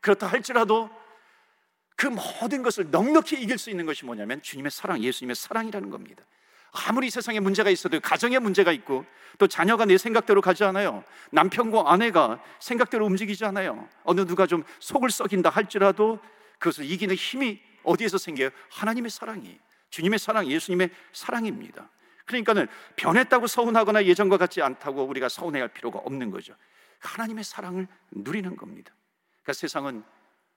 그렇다 0.01 0.27
할지라도 0.27 0.89
그 1.95 2.07
모든 2.07 2.61
것을 2.61 2.91
넉넉히 2.91 3.41
이길 3.41 3.57
수 3.57 3.69
있는 3.69 3.85
것이 3.85 4.05
뭐냐면 4.05 4.41
주님의 4.41 4.71
사랑, 4.71 5.01
예수님의 5.01 5.35
사랑이라는 5.35 5.89
겁니다. 5.89 6.23
아무리 6.87 7.09
세상에 7.09 7.39
문제가 7.39 7.69
있어도 7.69 7.99
가정에 8.01 8.37
문제가 8.37 8.71
있고 8.73 9.05
또 9.37 9.47
자녀가 9.47 9.85
내 9.85 9.97
생각대로 9.97 10.41
가지 10.41 10.63
않아요. 10.65 11.03
남편과 11.31 11.91
아내가 11.91 12.41
생각대로 12.59 13.05
움직이지 13.05 13.45
않아요. 13.45 13.87
어느 14.03 14.21
누가 14.21 14.45
좀 14.45 14.63
속을 14.79 15.09
썩인다 15.09 15.49
할지라도 15.49 16.19
그것을 16.59 16.85
이기는 16.85 17.15
힘이 17.15 17.61
어디에서 17.83 18.17
생겨요? 18.17 18.49
하나님의 18.71 19.09
사랑이 19.09 19.57
주님의 19.89 20.19
사랑, 20.19 20.47
예수님의 20.47 20.89
사랑입니다. 21.13 21.89
그러니까는 22.25 22.67
변했다고 22.95 23.47
서운하거나 23.47 24.05
예전과 24.05 24.37
같지 24.37 24.61
않다고 24.61 25.03
우리가 25.03 25.29
서운해할 25.29 25.69
필요가 25.69 25.99
없는 25.99 26.31
거죠. 26.31 26.55
하나님의 26.99 27.43
사랑을 27.43 27.87
누리는 28.11 28.55
겁니다. 28.55 28.93
그러니까 29.43 29.53
세상은 29.53 30.03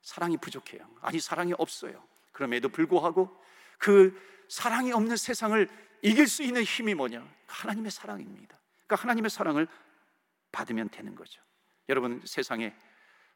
사랑이 0.02 0.36
부족해요. 0.38 0.88
아니 1.00 1.20
사랑이 1.20 1.52
없어요. 1.58 2.02
그럼에도 2.32 2.68
불구하고 2.68 3.30
그 3.78 4.18
사랑이 4.48 4.92
없는 4.92 5.16
세상을 5.16 5.68
이길 6.02 6.26
수 6.26 6.42
있는 6.42 6.62
힘이 6.62 6.94
뭐냐? 6.94 7.26
하나님의 7.46 7.90
사랑입니다. 7.90 8.58
그러니까 8.86 9.02
하나님의 9.02 9.30
사랑을 9.30 9.68
받으면 10.52 10.88
되는 10.88 11.14
거죠. 11.14 11.42
여러분 11.88 12.22
세상에 12.24 12.74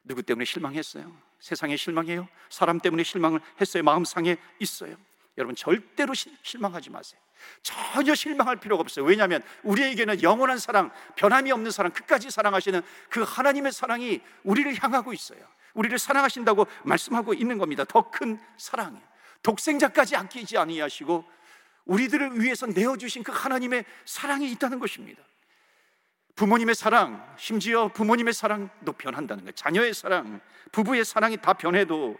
누구 0.05 0.23
때문에 0.23 0.45
실망했어요? 0.45 1.15
세상에 1.41 1.77
실망해요? 1.77 2.29
사람 2.49 2.79
때문에 2.81 3.03
실망을 3.03 3.41
했어요? 3.61 3.83
마음 3.83 4.05
상해 4.05 4.37
있어요? 4.59 4.97
여러분 5.37 5.55
절대로 5.55 6.15
실망하지 6.15 6.91
마세요. 6.91 7.21
전혀 7.63 8.15
실망할 8.15 8.57
필요가 8.57 8.81
없어요. 8.81 9.05
왜냐하면 9.05 9.43
우리에게는 9.63 10.23
영원한 10.23 10.59
사랑, 10.59 10.91
변함이 11.17 11.53
없는 11.53 11.71
사랑, 11.71 11.93
끝까지 11.93 12.31
사랑하시는 12.31 12.83
그 13.09 13.23
하나님의 13.23 13.73
사랑이 13.73 14.21
우리를 14.45 14.83
향하고 14.83 15.13
있어요. 15.13 15.41
우리를 15.75 15.99
사랑하신다고 15.99 16.67
말씀하고 16.85 17.35
있는 17.35 17.59
겁니다. 17.59 17.85
더 17.85 18.11
큰 18.11 18.39
사랑이에요. 18.59 19.03
독생자까지 19.43 20.17
아끼지 20.17 20.59
아니하시고 20.59 21.25
우리들을 21.85 22.41
위해서 22.41 22.67
내어 22.67 22.97
주신 22.97 23.23
그 23.23 23.33
하나님의 23.33 23.85
사랑이 24.05 24.51
있다는 24.53 24.79
것입니다. 24.79 25.23
부모님의 26.37 26.75
사랑, 26.75 27.35
심지어 27.37 27.89
부모님의 27.89 28.33
사랑도 28.33 28.93
변한다는 28.93 29.45
거예요. 29.45 29.53
자녀의 29.53 29.95
사랑, 29.95 30.41
부부의 30.71 31.05
사랑이 31.05 31.37
다 31.37 31.53
변해도 31.53 32.17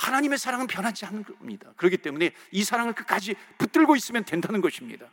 하나님의 0.00 0.38
사랑은 0.38 0.66
변하지 0.66 1.04
않는 1.04 1.24
겁니다. 1.24 1.72
그렇기 1.76 1.98
때문에 1.98 2.32
이 2.52 2.64
사랑을 2.64 2.94
끝까지 2.94 3.34
붙들고 3.58 3.96
있으면 3.96 4.24
된다는 4.24 4.62
것입니다. 4.62 5.06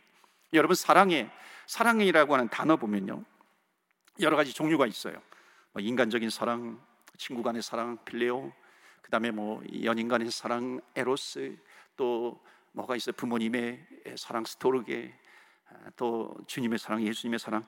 여러분 0.54 0.74
사랑에 0.74 1.30
사랑이라고 1.66 2.32
하는 2.32 2.48
단어 2.48 2.76
보면요 2.76 3.22
여러 4.20 4.36
가지 4.36 4.54
종류가 4.54 4.86
있어요. 4.86 5.20
뭐 5.72 5.82
인간적인 5.82 6.30
사랑, 6.30 6.80
친구 7.18 7.42
간의 7.42 7.60
사랑, 7.60 7.98
필레오, 8.06 8.50
그 9.02 9.10
다음에 9.10 9.30
뭐 9.30 9.62
연인 9.84 10.08
간의 10.08 10.30
사랑, 10.30 10.80
에로스, 10.96 11.56
또 11.96 12.42
뭐가 12.72 12.96
있어요? 12.96 13.12
부모님의 13.14 13.86
사랑, 14.16 14.44
스토르게, 14.44 15.14
또 15.96 16.34
주님의 16.46 16.78
사랑, 16.78 17.02
예수님의 17.02 17.38
사랑, 17.38 17.62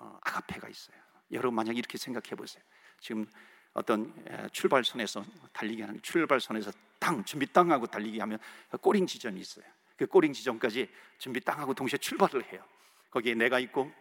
어, 0.00 0.18
아가페가 0.22 0.68
있어요. 0.68 0.96
여러분 1.30 1.54
만약 1.54 1.76
이렇게 1.76 1.96
생각해 1.96 2.34
보세요. 2.36 2.62
지금 2.98 3.26
어떤 3.74 4.14
출발선에서 4.52 5.24
달리기 5.52 5.82
하는 5.82 6.00
출발선에서 6.00 6.72
땅 6.98 7.22
준비 7.24 7.46
땅 7.52 7.70
하고 7.70 7.86
달리기 7.86 8.18
하면 8.20 8.38
꼬링 8.80 9.06
지점이 9.06 9.40
있어요. 9.40 9.64
그 9.96 10.06
꼬링 10.06 10.32
지점까지 10.32 10.88
준비 11.18 11.40
땅 11.40 11.58
하고 11.58 11.74
동시에 11.74 11.98
출발을 11.98 12.52
해요. 12.52 12.64
거기에 13.10 13.34
내가 13.34 13.58
있고 13.58 13.92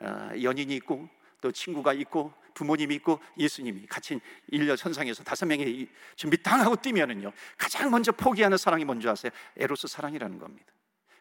어, 0.00 0.30
연인이 0.42 0.74
있고 0.76 1.08
또 1.40 1.50
친구가 1.50 1.92
있고 1.94 2.32
부모님이 2.54 2.96
있고 2.96 3.20
예수님이 3.38 3.86
같이 3.86 4.20
일년 4.48 4.76
선상에서 4.76 5.22
다섯 5.24 5.46
명이 5.46 5.88
준비 6.16 6.42
땅 6.42 6.60
하고 6.60 6.76
뛰면은요 6.76 7.32
가장 7.56 7.90
먼저 7.90 8.12
포기하는 8.12 8.58
사랑이 8.58 8.84
뭔지 8.84 9.08
아세요? 9.08 9.32
에로스 9.56 9.88
사랑이라는 9.88 10.38
겁니다. 10.38 10.72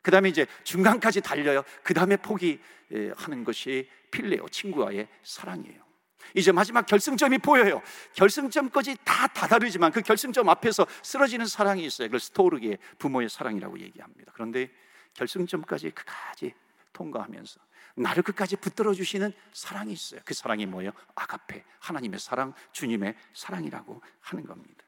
그 0.01 0.11
다음에 0.11 0.29
이제 0.29 0.45
중간까지 0.63 1.21
달려요. 1.21 1.63
그 1.83 1.93
다음에 1.93 2.17
포기하는 2.17 3.43
것이 3.43 3.89
필레오 4.11 4.49
친구와의 4.49 5.07
사랑이에요. 5.23 5.88
이제 6.35 6.51
마지막 6.51 6.85
결승점이 6.85 7.39
보여요. 7.39 7.81
결승점까지 8.13 8.97
다 9.03 9.27
다다르지만 9.27 9.91
그 9.91 10.01
결승점 10.01 10.49
앞에서 10.49 10.85
쓰러지는 11.01 11.45
사랑이 11.45 11.85
있어요. 11.85 12.07
그걸 12.07 12.19
스토르기의 12.19 12.77
부모의 12.97 13.29
사랑이라고 13.29 13.79
얘기합니다. 13.79 14.31
그런데 14.33 14.71
결승점까지 15.13 15.91
끝까지 15.91 16.53
통과하면서 16.93 17.59
나를 17.95 18.23
끝까지 18.23 18.55
붙들어 18.55 18.93
주시는 18.93 19.33
사랑이 19.53 19.91
있어요. 19.91 20.21
그 20.23 20.33
사랑이 20.33 20.65
뭐예요? 20.65 20.91
아가페, 21.15 21.63
하나님의 21.79 22.19
사랑, 22.19 22.53
주님의 22.71 23.15
사랑이라고 23.33 24.01
하는 24.21 24.45
겁니다. 24.45 24.85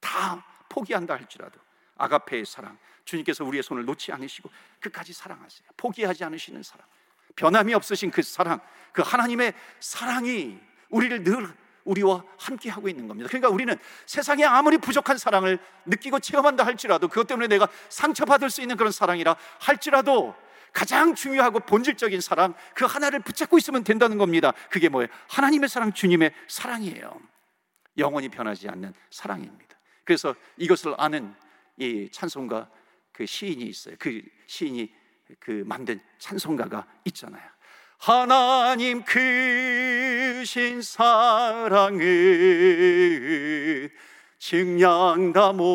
다 0.00 0.44
포기한다 0.68 1.14
할지라도 1.14 1.58
아가페의 1.96 2.44
사랑, 2.44 2.76
주님께서 3.04 3.44
우리의 3.44 3.62
손을 3.62 3.84
놓지 3.84 4.12
않으시고 4.12 4.50
끝까지 4.80 5.12
사랑하세요. 5.12 5.68
포기하지 5.76 6.24
않으시는 6.24 6.62
사랑. 6.62 6.86
변함이 7.36 7.74
없으신 7.74 8.10
그 8.10 8.22
사랑, 8.22 8.60
그 8.92 9.02
하나님의 9.02 9.54
사랑이 9.80 10.58
우리를 10.88 11.24
늘 11.24 11.52
우리와 11.84 12.24
함께 12.38 12.70
하고 12.70 12.88
있는 12.88 13.06
겁니다. 13.08 13.28
그러니까 13.28 13.48
우리는 13.50 13.76
세상에 14.06 14.44
아무리 14.44 14.78
부족한 14.78 15.18
사랑을 15.18 15.58
느끼고 15.84 16.20
체험한다 16.20 16.64
할지라도 16.64 17.08
그것 17.08 17.26
때문에 17.26 17.46
내가 17.48 17.68
상처받을 17.88 18.50
수 18.50 18.62
있는 18.62 18.76
그런 18.76 18.90
사랑이라 18.90 19.36
할지라도 19.58 20.34
가장 20.72 21.14
중요하고 21.14 21.60
본질적인 21.60 22.20
사랑 22.20 22.54
그 22.74 22.84
하나를 22.84 23.20
붙잡고 23.20 23.58
있으면 23.58 23.84
된다는 23.84 24.18
겁니다. 24.18 24.52
그게 24.70 24.88
뭐예요? 24.88 25.08
하나님의 25.28 25.68
사랑, 25.68 25.92
주님의 25.92 26.32
사랑이에요. 26.48 27.20
영원히 27.98 28.28
변하지 28.28 28.68
않는 28.68 28.92
사랑입니다. 29.10 29.78
그래서 30.04 30.34
이것을 30.56 30.94
아는 30.98 31.34
이 31.76 32.08
찬송가 32.10 32.68
그 33.12 33.24
시인이 33.24 33.62
있어요. 33.64 33.94
그 33.98 34.20
시인이 34.48 34.92
그 35.40 35.64
만든 35.66 36.00
찬송가가 36.18 36.86
있잖아요. 37.06 37.42
하나님 37.98 39.02
크신 39.04 40.82
사랑은 40.82 42.00
증량 44.38 45.32
다 45.32 45.52
못하며 45.52 45.72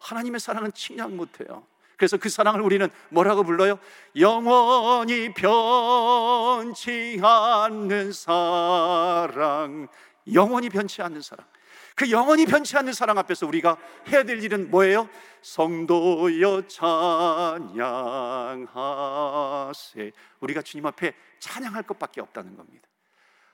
하나님의 0.00 0.40
사랑은 0.40 0.72
측량 0.72 1.16
못해요. 1.16 1.66
그래서 1.98 2.16
그 2.16 2.30
사랑을 2.30 2.62
우리는 2.62 2.88
뭐라고 3.10 3.42
불러요? 3.42 3.78
영원히 4.16 5.34
변치 5.34 7.20
않는 7.22 8.12
사랑. 8.12 9.86
영원히 10.32 10.70
변치 10.70 11.02
않는 11.02 11.20
사랑. 11.20 11.44
그 12.00 12.10
영원히 12.10 12.46
변치 12.46 12.78
않는 12.78 12.94
사랑 12.94 13.18
앞에서 13.18 13.46
우리가 13.46 13.76
해야 14.08 14.22
될 14.22 14.42
일은 14.42 14.70
뭐예요? 14.70 15.06
성도여 15.42 16.66
찬양하세. 16.66 17.72
우리가 20.40 20.62
주님 20.62 20.86
앞에 20.86 21.12
찬양할 21.40 21.82
것밖에 21.82 22.22
없다는 22.22 22.56
겁니다. 22.56 22.88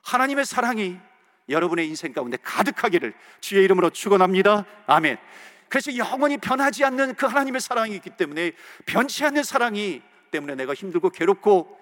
하나님의 0.03 0.45
사랑이 0.45 0.97
여러분의 1.49 1.89
인생 1.89 2.13
가운데 2.13 2.37
가득하기를 2.41 3.13
주의 3.41 3.65
이름으로 3.65 3.89
축원합니다. 3.89 4.63
아멘. 4.85 5.17
그래서 5.67 5.97
영원히 5.97 6.37
변하지 6.37 6.85
않는 6.85 7.15
그 7.15 7.25
하나님의 7.25 7.59
사랑이 7.59 7.95
있기 7.95 8.11
때문에 8.11 8.53
변치 8.85 9.25
않는 9.25 9.43
사랑이 9.43 10.01
때문에 10.31 10.55
내가 10.55 10.73
힘들고 10.73 11.09
괴롭고 11.09 11.76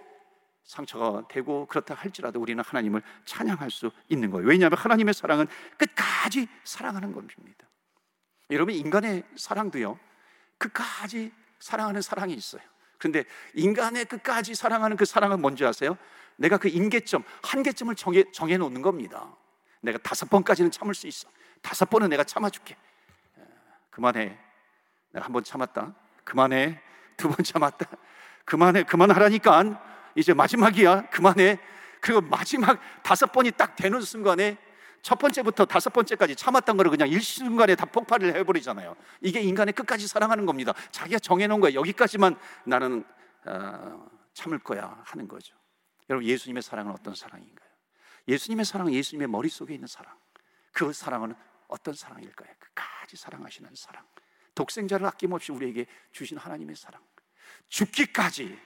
상처가 0.66 1.28
되고 1.28 1.66
그렇다 1.68 1.94
할지라도 1.94 2.42
우리는 2.42 2.62
하나님을 2.64 3.02
찬양할 3.26 3.70
수 3.72 3.92
있는 4.10 4.32
거예요. 4.32 4.48
왜냐하면 4.48 4.78
하나님의 4.78 5.14
사랑은 5.14 5.48
끝까지 5.78 6.48
사랑하는 6.64 7.12
겁니다. 7.12 7.68
여러분 8.50 8.74
인간의 8.74 9.24
사랑도요. 9.36 9.98
끝까지 10.58 11.32
사랑하는 11.60 12.02
사랑이 12.02 12.34
있어요. 12.34 12.62
그런데 12.98 13.24
인간의 13.54 14.06
끝까지 14.06 14.56
사랑하는 14.56 14.98
그 14.98 15.06
사랑은 15.06 15.40
뭔지 15.40 15.66
아세요? 15.66 15.98
내가 16.38 16.58
그 16.58 16.68
임계점, 16.68 17.24
한계점을 17.44 17.94
정해, 17.96 18.24
정해 18.32 18.58
놓는 18.58 18.82
겁니다. 18.82 19.36
내가 19.82 19.98
다섯 20.00 20.30
번까지는 20.30 20.72
참을 20.72 20.96
수 20.96 21.08
있어. 21.08 21.30
다섯 21.62 21.90
번은 21.90 22.10
내가 22.10 22.24
참아줄게. 22.24 22.76
그만해. 23.92 24.38
내가 25.12 25.26
한 25.26 25.32
번 25.32 25.44
참았다. 25.44 25.94
그만해. 26.24 26.82
두 27.18 27.30
번 27.30 27.44
참았다. 27.46 27.86
그만해. 28.46 28.84
그만하라니까. 28.84 29.95
이제 30.16 30.34
마지막이야. 30.34 31.10
그만해. 31.10 31.60
그리고 32.00 32.22
마지막 32.22 32.80
다섯 33.04 33.32
번이 33.32 33.52
딱 33.52 33.76
되는 33.76 34.02
순간에 34.02 34.58
첫 35.02 35.20
번째부터 35.20 35.66
다섯 35.66 35.92
번째까지 35.92 36.36
참았던 36.36 36.78
거를 36.78 36.90
그냥 36.90 37.08
일순간에 37.10 37.76
다 37.76 37.86
폭발을 37.86 38.36
해버리잖아요. 38.38 38.96
이게 39.22 39.42
인간의 39.42 39.74
끝까지 39.74 40.08
사랑하는 40.08 40.46
겁니다. 40.46 40.74
자기가 40.92 41.20
정해놓은 41.20 41.60
거야. 41.60 41.74
여기까지만 41.74 42.38
나는 42.64 43.04
어, 43.46 44.10
참을 44.34 44.60
거야 44.60 45.02
하는 45.06 45.28
거죠. 45.28 45.56
여러분 46.10 46.28
예수님의 46.28 46.64
사랑은 46.64 46.92
어떤 46.92 47.14
사랑인가요? 47.14 47.70
예수님의 48.28 48.66
사랑은 48.66 48.94
예수님의 48.94 49.28
머릿속에 49.28 49.74
있는 49.74 49.88
사랑. 49.88 50.12
그 50.72 50.92
사랑은 50.92 51.36
어떤 51.68 51.94
사랑일까요? 51.94 52.50
끝까지 52.60 53.16
사랑하시는 53.16 53.70
사랑. 53.76 54.04
독생자를 54.56 55.06
아낌없이 55.06 55.52
우리에게 55.52 55.86
주신 56.12 56.38
하나님의 56.38 56.76
사랑. 56.76 57.02
죽기까지 57.70 58.58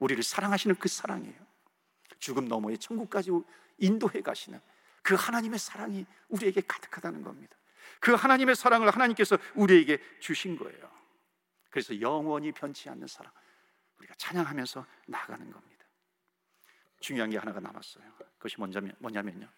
우리를 0.00 0.22
사랑하시는 0.22 0.76
그 0.76 0.88
사랑이에요. 0.88 1.46
죽음 2.18 2.46
너머의 2.46 2.78
천국까지 2.78 3.30
인도해 3.78 4.20
가시는 4.20 4.60
그 5.02 5.14
하나님의 5.14 5.58
사랑이 5.58 6.04
우리에게 6.28 6.62
가득하다는 6.62 7.22
겁니다. 7.22 7.56
그 8.00 8.14
하나님의 8.14 8.56
사랑을 8.56 8.90
하나님께서 8.90 9.38
우리에게 9.54 9.98
주신 10.18 10.56
거예요. 10.58 10.90
그래서 11.70 11.98
영원히 12.00 12.52
변치 12.52 12.88
않는 12.90 13.06
사랑. 13.06 13.32
우리가 13.98 14.14
찬양하면서 14.16 14.84
나가는 15.06 15.50
겁니다. 15.50 15.84
중요한 17.00 17.30
게 17.30 17.38
하나가 17.38 17.60
남았어요. 17.60 18.04
그것이 18.38 18.56
뭐냐면요. 18.98 19.48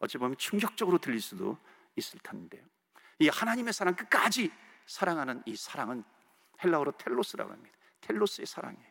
어찌 0.00 0.18
보면 0.18 0.36
충격적으로 0.36 0.98
들릴 0.98 1.20
수도 1.20 1.58
있을 1.96 2.18
텐데요. 2.22 2.64
이 3.18 3.28
하나님의 3.28 3.72
사랑 3.72 3.94
끝까지 3.94 4.50
사랑하는 4.86 5.42
이 5.46 5.54
사랑은 5.56 6.02
헬라어로 6.62 6.92
텔로스라고 6.92 7.52
합니다. 7.52 7.76
텔로스의 8.00 8.46
사랑이에요. 8.46 8.89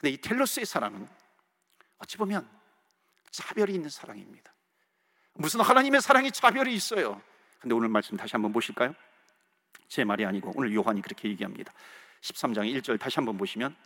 근데 0.00 0.14
이 0.14 0.16
텔로스의 0.16 0.64
사랑은 0.64 1.06
어찌 1.98 2.16
보면 2.16 2.48
차별이 3.30 3.74
있는 3.74 3.90
사랑입니다. 3.90 4.50
무슨 5.34 5.60
하나님의 5.60 6.00
사랑이 6.00 6.32
차별이 6.32 6.74
있어요. 6.74 7.20
근데 7.60 7.74
오늘 7.74 7.88
말씀 7.88 8.16
다시 8.16 8.32
한번 8.32 8.50
보실까요? 8.50 8.94
제 9.88 10.04
말이 10.04 10.24
아니고 10.24 10.54
오늘 10.56 10.74
요한이 10.74 11.02
그렇게 11.02 11.28
얘기합니다. 11.28 11.74
13장 12.22 12.60
1절 12.80 12.98
다시 12.98 13.16
한번 13.16 13.36
보시면 13.36 13.76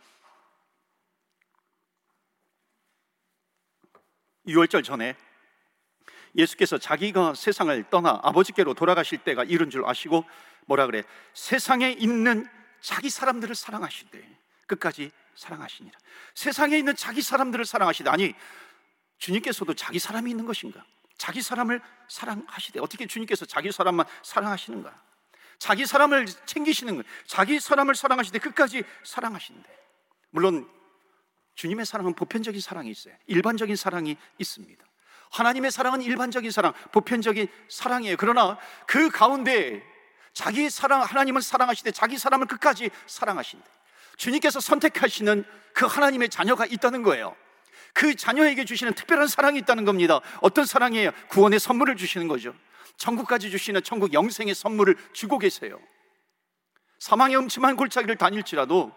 6월절 4.47 4.85
전에 4.85 5.17
예수께서 6.37 6.77
자기가 6.77 7.33
세상을 7.33 7.89
떠나 7.89 8.21
아버지께로 8.23 8.73
돌아가실 8.73 9.19
때가 9.25 9.43
이른 9.43 9.69
줄 9.69 9.85
아시고 9.85 10.23
뭐라 10.65 10.85
그래? 10.85 11.03
세상에 11.33 11.91
있는 11.91 12.47
자기 12.79 13.09
사람들을 13.09 13.53
사랑하시되 13.53 14.39
끝까지 14.67 15.11
사랑하시니라. 15.35 15.97
세상에 16.33 16.77
있는 16.77 16.95
자기 16.95 17.21
사람들을 17.21 17.65
사랑하시되 17.65 18.09
아니 18.09 18.33
주님께서도 19.17 19.73
자기 19.73 19.99
사람이 19.99 20.29
있는 20.29 20.45
것인가? 20.45 20.83
자기 21.17 21.41
사람을 21.41 21.81
사랑하시되 22.09 22.79
어떻게 22.79 23.07
주님께서 23.07 23.45
자기 23.45 23.71
사람만 23.71 24.05
사랑하시는가? 24.23 25.03
자기 25.57 25.85
사람을 25.85 26.25
챙기시는 26.45 26.97
거, 26.97 27.03
자기 27.25 27.59
사람을 27.59 27.95
사랑하시되 27.95 28.39
끝까지 28.39 28.83
사랑하신대. 29.03 29.69
물론 30.31 30.69
주님의 31.55 31.85
사랑은 31.85 32.13
보편적인 32.13 32.59
사랑이 32.59 32.91
있어요. 32.91 33.15
일반적인 33.27 33.75
사랑이 33.75 34.17
있습니다. 34.37 34.85
하나님의 35.31 35.71
사랑은 35.71 36.01
일반적인 36.01 36.51
사랑, 36.51 36.73
보편적인 36.91 37.47
사랑이에요. 37.69 38.17
그러나 38.17 38.57
그 38.85 39.09
가운데 39.09 39.81
자기 40.33 40.69
사랑, 40.69 41.01
하나님을 41.01 41.41
사랑하시되 41.41 41.91
자기 41.91 42.17
사람을 42.17 42.47
끝까지 42.47 42.89
사랑하신대. 43.07 43.65
주님께서 44.17 44.59
선택하시는 44.59 45.43
그 45.73 45.85
하나님의 45.85 46.29
자녀가 46.29 46.65
있다는 46.65 47.03
거예요. 47.03 47.35
그 47.93 48.15
자녀에게 48.15 48.65
주시는 48.65 48.93
특별한 48.93 49.27
사랑이 49.27 49.59
있다는 49.59 49.85
겁니다. 49.85 50.19
어떤 50.41 50.65
사랑이에요? 50.65 51.11
구원의 51.29 51.59
선물을 51.59 51.95
주시는 51.95 52.27
거죠. 52.27 52.53
천국까지 52.97 53.51
주시는 53.51 53.83
천국 53.83 54.13
영생의 54.13 54.55
선물을 54.55 54.95
주고 55.13 55.37
계세요. 55.37 55.79
사망의 56.99 57.37
음침한 57.37 57.75
골짜기를 57.75 58.17
다닐지라도 58.17 58.91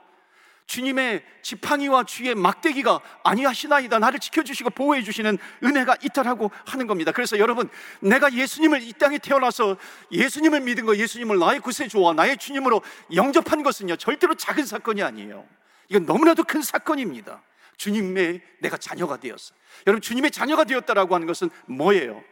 주님의 0.69 1.25
지팡이와 1.43 2.05
주의 2.05 2.35
막대기가 2.35 3.01
아니하시나이다. 3.25 3.99
나를 3.99 4.21
지켜주시고 4.21 4.71
보호해 4.71 5.03
주시는 5.03 5.39
은혜가 5.65 5.97
있다라고 6.03 6.51
하는 6.67 6.87
겁니다. 6.87 7.11
그래서 7.11 7.39
여러분 7.39 7.71
내가 8.01 8.33
예수님을 8.33 8.83
이 8.83 8.93
땅에 8.93 9.19
태어나서 9.19 9.79
예수님을 10.13 10.61
믿은 10.61 10.85
거 10.85 10.95
예수님을 10.95 11.39
나의 11.39 11.61
구세주와 11.61 12.13
나의 12.13 12.37
주님으로 12.37 12.83
영접한 13.15 13.63
것은요 13.63 13.97
절대로 13.97 14.35
작은 14.35 14.67
사건이 14.67 15.03
아니에요. 15.03 15.47
이건 15.89 16.05
너무나도 16.05 16.45
큰 16.45 16.61
사건입니다. 16.61 17.43
주님의 17.79 18.43
내가 18.61 18.77
자녀가 18.77 19.17
되었어 19.19 19.55
여러분 19.87 20.03
주님의 20.03 20.31
자녀가 20.33 20.65
되었다라고 20.65 21.15
하는 21.15 21.27
것은 21.27 21.49
뭐예요? 21.67 22.23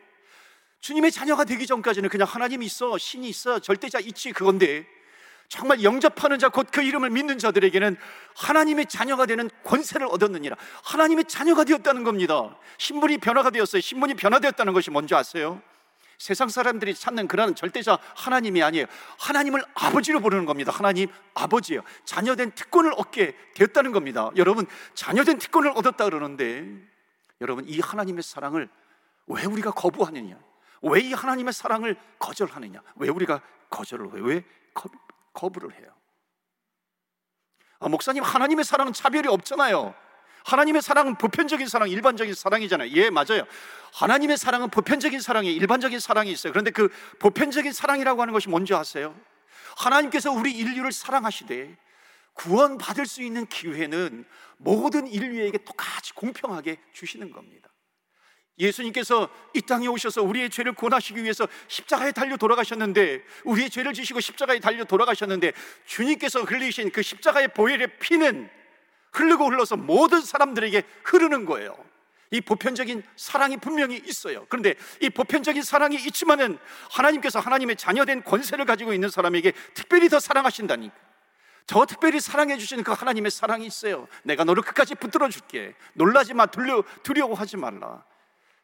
주님의 0.80 1.10
자녀가 1.10 1.44
되기 1.44 1.66
전까지는 1.66 2.10
그냥 2.10 2.28
하나님이 2.28 2.66
있어 2.66 2.98
신이 2.98 3.30
있어 3.30 3.60
절대자 3.60 3.98
있지 4.00 4.32
그건데 4.32 4.86
정말 5.48 5.82
영접하는 5.82 6.38
자, 6.38 6.48
곧 6.48 6.70
그 6.70 6.82
이름을 6.82 7.10
믿는 7.10 7.38
자들에게는 7.38 7.96
하나님의 8.36 8.86
자녀가 8.86 9.26
되는 9.26 9.48
권세를 9.64 10.06
얻었느니라. 10.10 10.56
하나님의 10.84 11.24
자녀가 11.26 11.64
되었다는 11.64 12.04
겁니다. 12.04 12.56
신분이 12.78 13.18
변화가 13.18 13.50
되었어요. 13.50 13.80
신분이 13.80 14.14
변화되었다는 14.14 14.72
것이 14.72 14.90
뭔지 14.90 15.14
아세요? 15.14 15.62
세상 16.18 16.48
사람들이 16.48 16.94
찾는 16.94 17.28
그러한 17.28 17.54
절대자 17.54 17.98
하나님이 18.14 18.62
아니에요. 18.62 18.86
하나님을 19.18 19.62
아버지로 19.74 20.20
부르는 20.20 20.46
겁니다. 20.46 20.72
하나님 20.72 21.08
아버지예요. 21.34 21.82
자녀된 22.04 22.52
특권을 22.52 22.92
얻게 22.96 23.36
되었다는 23.54 23.92
겁니다. 23.92 24.30
여러분, 24.36 24.66
자녀된 24.94 25.38
특권을 25.38 25.72
얻었다 25.76 26.04
그러는데, 26.04 26.66
여러분, 27.42 27.64
이 27.68 27.80
하나님의 27.80 28.22
사랑을 28.22 28.68
왜 29.26 29.44
우리가 29.44 29.72
거부하느냐? 29.72 30.38
왜 30.82 31.00
이 31.02 31.12
하나님의 31.12 31.52
사랑을 31.52 31.96
거절하느냐? 32.18 32.80
왜 32.96 33.08
우리가 33.08 33.40
거절을 33.70 34.14
해요? 34.14 34.24
왜 34.24 34.44
거부를 35.36 35.72
해요? 35.74 35.86
아, 37.78 37.88
목사님, 37.88 38.24
하나님의 38.24 38.64
사랑은 38.64 38.92
차별이 38.92 39.28
없잖아요. 39.28 39.94
하나님의 40.44 40.80
사랑은 40.80 41.16
보편적인 41.16 41.66
사랑, 41.68 41.88
일반적인 41.88 42.32
사랑이잖아요. 42.34 42.90
예, 42.92 43.10
맞아요. 43.10 43.44
하나님의 43.92 44.38
사랑은 44.38 44.70
보편적인 44.70 45.20
사랑이 45.20 45.52
일반적인 45.52 45.98
사랑이 45.98 46.30
있어요. 46.30 46.52
그런데 46.52 46.70
그 46.70 46.88
보편적인 47.18 47.72
사랑이라고 47.72 48.22
하는 48.22 48.32
것이 48.32 48.48
뭔지 48.48 48.72
아세요? 48.74 49.14
하나님께서 49.76 50.30
우리 50.32 50.52
인류를 50.52 50.92
사랑하시되 50.92 51.76
구원 52.34 52.78
받을 52.78 53.06
수 53.06 53.22
있는 53.22 53.46
기회는 53.46 54.24
모든 54.58 55.06
인류에게 55.06 55.58
똑같이 55.64 56.12
공평하게 56.14 56.78
주시는 56.92 57.32
겁니다. 57.32 57.68
예수님께서 58.58 59.28
이 59.54 59.60
땅에 59.62 59.86
오셔서 59.86 60.22
우리의 60.22 60.50
죄를 60.50 60.72
구원하시기 60.72 61.22
위해서 61.22 61.46
십자가에 61.68 62.12
달려 62.12 62.36
돌아가셨는데 62.36 63.22
우리의 63.44 63.70
죄를 63.70 63.92
지시고 63.92 64.20
십자가에 64.20 64.60
달려 64.60 64.84
돌아가셨는데 64.84 65.52
주님께서 65.84 66.42
흘리신 66.42 66.90
그 66.90 67.02
십자가의 67.02 67.48
보혈의 67.48 67.98
피는 67.98 68.48
흐르고 69.12 69.46
흘러서 69.46 69.76
모든 69.76 70.20
사람들에게 70.20 70.82
흐르는 71.04 71.44
거예요. 71.44 71.76
이 72.30 72.40
보편적인 72.40 73.02
사랑이 73.14 73.56
분명히 73.56 74.02
있어요. 74.04 74.46
그런데 74.48 74.74
이 75.00 75.10
보편적인 75.10 75.62
사랑이 75.62 75.96
있지만은 75.96 76.58
하나님께서 76.90 77.38
하나님의 77.38 77.76
자녀된 77.76 78.24
권세를 78.24 78.64
가지고 78.64 78.92
있는 78.92 79.08
사람에게 79.08 79.52
특별히 79.74 80.08
더 80.08 80.18
사랑하신다니까. 80.18 80.94
저 81.66 81.84
특별히 81.84 82.20
사랑해 82.20 82.58
주시는 82.58 82.84
그 82.84 82.92
하나님의 82.92 83.30
사랑이 83.30 83.66
있어요. 83.66 84.06
내가 84.22 84.44
너를 84.44 84.62
끝까지 84.62 84.94
붙들어 84.94 85.28
줄게. 85.28 85.74
놀라지 85.94 86.32
마. 86.34 86.46
두려, 86.46 86.82
두려워하지 87.02 87.56
말라. 87.56 88.04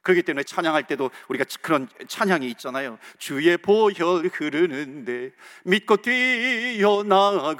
그렇기 0.02 0.22
때문에 0.22 0.42
찬양할 0.42 0.86
때도 0.86 1.10
우리가 1.28 1.44
그런 1.62 1.88
찬양이 2.08 2.48
있잖아요. 2.50 2.98
주의 3.18 3.56
보혈 3.56 4.26
흐르는데 4.32 5.30
믿고 5.64 5.96
뛰어나가 5.98 7.56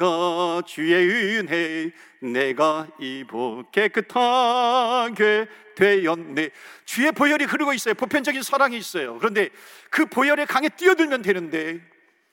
주의 0.67 1.39
은혜 1.39 1.93
내가 2.21 2.89
입어 2.99 3.65
깨끗하게 3.73 5.47
되었네. 5.77 6.51
주의 6.85 7.13
보혈이 7.13 7.45
흐르고 7.45 7.73
있어요. 7.73 7.95
보편적인 7.95 8.43
사랑이 8.43 8.77
있어요. 8.77 9.19
그런데 9.19 9.49
그 9.91 10.07
보혈의 10.07 10.47
강에 10.47 10.69
뛰어들면 10.69 11.23
되는데 11.23 11.81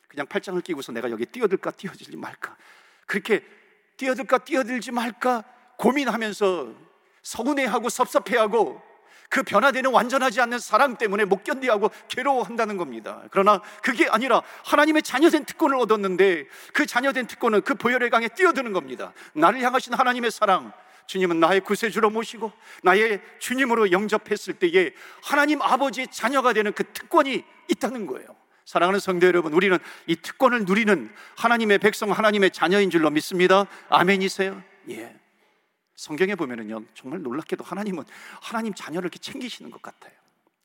그냥 0.07 0.25
팔짱을 0.25 0.61
끼고서 0.61 0.91
내가 0.91 1.09
여기 1.11 1.25
뛰어들까 1.25 1.71
뛰어들지 1.71 2.17
말까 2.17 2.57
그렇게 3.05 3.43
뛰어들까 3.97 4.39
뛰어들지 4.39 4.91
말까 4.91 5.43
고민하면서 5.77 6.73
서운해하고 7.21 7.89
섭섭해하고 7.89 8.88
그 9.29 9.43
변화되는 9.43 9.91
완전하지 9.91 10.41
않는 10.41 10.59
사랑 10.59 10.97
때문에 10.97 11.23
못 11.23 11.43
견디하고 11.43 11.91
괴로워한다는 12.07 12.77
겁니다. 12.77 13.21
그러나 13.29 13.61
그게 13.83 14.07
아니라 14.09 14.41
하나님의 14.65 15.03
자녀된 15.03 15.45
특권을 15.45 15.77
얻었는데 15.77 16.47
그 16.73 16.85
자녀된 16.85 17.27
특권은 17.27 17.61
그 17.61 17.75
보혈의 17.75 18.09
강에 18.09 18.27
뛰어드는 18.27 18.73
겁니다. 18.73 19.13
나를 19.33 19.61
향하신 19.61 19.93
하나님의 19.93 20.31
사랑, 20.31 20.73
주님은 21.05 21.39
나의 21.39 21.61
구세주로 21.61 22.09
모시고 22.09 22.51
나의 22.83 23.21
주님으로 23.39 23.91
영접했을 23.91 24.55
때에 24.55 24.91
하나님 25.23 25.61
아버지의 25.61 26.07
자녀가 26.11 26.53
되는 26.53 26.73
그 26.73 26.83
특권이 26.91 27.43
있다는 27.67 28.07
거예요. 28.07 28.27
사랑하는 28.65 28.99
성도 28.99 29.25
여러분, 29.25 29.53
우리는 29.53 29.79
이 30.05 30.15
특권을 30.15 30.65
누리는 30.65 31.11
하나님의 31.37 31.79
백성, 31.79 32.11
하나님의 32.11 32.51
자녀인 32.51 32.91
줄로 32.91 33.09
믿습니다. 33.09 33.65
아멘이세요? 33.89 34.61
예. 34.89 35.15
성경에 35.99 36.33
보면은요, 36.35 36.85
정말 36.93 37.21
놀랍게도 37.21 37.65
하나님은 37.65 38.05
하나님 38.41 38.73
자녀를 38.73 39.07
이렇게 39.07 39.19
챙기시는 39.19 39.69
것 39.69 39.81
같아요. 39.81 40.13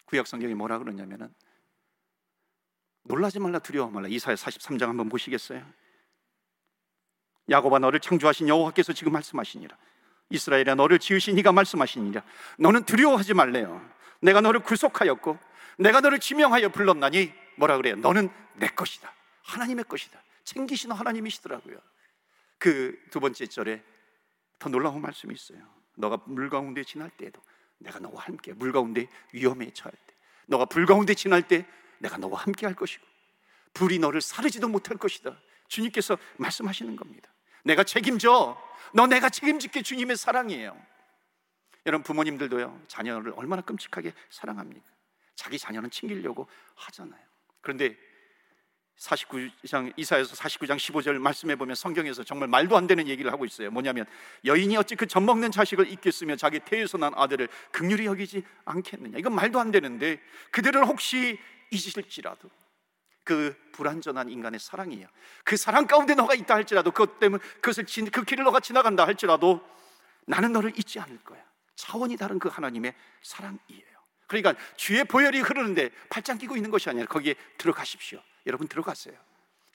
구약 0.05 0.29
성경이 0.29 0.55
뭐라 0.55 0.79
그러냐면은 0.79 1.35
놀라지 3.03 3.41
말라 3.41 3.59
두려워 3.59 3.91
말라. 3.91 4.07
이사야 4.07 4.37
43장 4.37 4.87
한번 4.87 5.09
보시겠어요? 5.09 5.67
야곱아 7.51 7.81
너를 7.81 7.99
창조하신 7.99 8.47
여호와께서 8.47 8.93
지금 8.93 9.13
말씀하시니라. 9.13 9.77
이스라엘아 10.31 10.77
너를 10.77 11.01
지으신 11.01 11.37
이가 11.37 11.51
말씀하시니라. 11.51 12.23
너는 12.59 12.85
두려워하지 12.85 13.35
말래요. 13.35 13.85
내가 14.21 14.41
너를 14.41 14.61
구속하였고 14.61 15.37
내가 15.79 16.01
너를 16.01 16.21
지명하여 16.21 16.69
불렀나니 16.69 17.33
뭐라 17.57 17.77
그래요? 17.77 17.97
너는 17.97 18.31
내 18.55 18.69
것이다. 18.69 19.13
하나님의 19.43 19.85
것이다. 19.89 20.23
챙기시는 20.45 20.95
하나님이시더라고요. 20.95 21.77
그 22.59 23.05
두 23.11 23.21
번째 23.21 23.47
절에 23.47 23.83
더 24.59 24.69
놀라운 24.69 25.01
말씀이 25.01 25.35
있어요. 25.35 25.59
너가 25.97 26.19
물 26.27 26.51
가운데 26.51 26.83
지날 26.85 27.11
때에도 27.11 27.41
내가 27.79 27.99
너와 27.99 28.23
함께 28.23 28.53
물 28.53 28.73
가운데 28.73 29.09
위험에 29.33 29.71
처할 29.73 29.93
때 29.93 30.15
너가 30.47 30.65
불 30.65 30.87
가운데 30.87 31.15
지날 31.15 31.47
때 31.47 31.67
내가 31.99 32.17
너와 32.19 32.41
함께 32.41 32.67
할 32.67 32.75
것이고 32.75 33.05
불이 33.75 33.99
너를 33.99 34.21
사르지도 34.21 34.69
못할 34.69 34.97
것이다. 34.97 35.37
주님께서 35.69 36.17
말씀하시는 36.37 36.95
겁니다. 36.97 37.29
내가 37.65 37.83
책임져. 37.83 38.57
너 38.93 39.07
내가 39.07 39.29
책임질게 39.29 39.83
주님의 39.83 40.17
사랑이에요. 40.17 40.81
여러분 41.87 42.05
부모님들도요. 42.05 42.83
자녀를 42.89 43.33
얼마나 43.37 43.63
끔찍하게 43.63 44.13
사랑합니까? 44.31 44.87
자기 45.35 45.59
자녀는 45.59 45.91
챙기려고 45.91 46.49
하잖아요. 46.77 47.21
그런데 47.61 47.97
49장 48.99 49.93
이사에서 49.97 50.35
49장 50.35 50.77
15절 50.77 51.19
말씀해 51.19 51.57
보면 51.57 51.75
성경에서 51.75 52.23
정말 52.25 52.49
말도 52.49 52.77
안 52.77 52.87
되는 52.87 53.09
얘기를 53.09 53.33
하고 53.33 53.45
있어요. 53.45 53.71
뭐냐면 53.71 54.07
여인이 54.45 54.77
어찌 54.77 54.95
그 54.95 55.07
젖먹는 55.07 55.51
자식을 55.51 55.91
잊겠으며 55.91 56.37
자기 56.37 56.61
태에서 56.61 56.97
난 56.97 57.13
아들을 57.15 57.49
극률히 57.73 58.07
여기지 58.07 58.45
않겠느냐. 58.65 59.19
이건 59.19 59.35
말도 59.35 59.59
안 59.59 59.71
되는데 59.71 60.21
그들을 60.53 60.85
혹시 60.87 61.39
잊으실지라도 61.71 62.49
그 63.25 63.55
불완전한 63.73 64.29
인간의 64.29 64.61
사랑이에요. 64.61 65.09
그 65.45 65.57
사랑 65.57 65.87
가운데 65.87 66.15
너가 66.15 66.35
있다 66.35 66.55
할지라도 66.55 66.91
그것 66.93 67.19
때문에 67.19 67.43
그것을 67.61 67.87
그 68.13 68.25
길을 68.25 68.45
너가 68.45 68.61
지나간다 68.61 69.07
할지라도 69.07 69.67
나는 70.27 70.53
너를 70.53 70.73
잊지 70.79 71.01
않을 71.01 71.19
거야. 71.25 71.43
차원이 71.75 72.17
다른 72.17 72.39
그 72.39 72.49
하나님의 72.49 72.95
사랑이에요. 73.23 73.95
그러니까 74.27 74.55
주의 74.77 75.03
보혈이 75.05 75.41
흐르는데 75.41 75.91
팔짱 76.09 76.39
끼고 76.39 76.57
있는 76.57 76.71
것이 76.71 76.89
아니라 76.89 77.07
거기에 77.07 77.35
들어가십시오. 77.59 78.21
여러분 78.47 78.69
들어갔어요. 78.69 79.15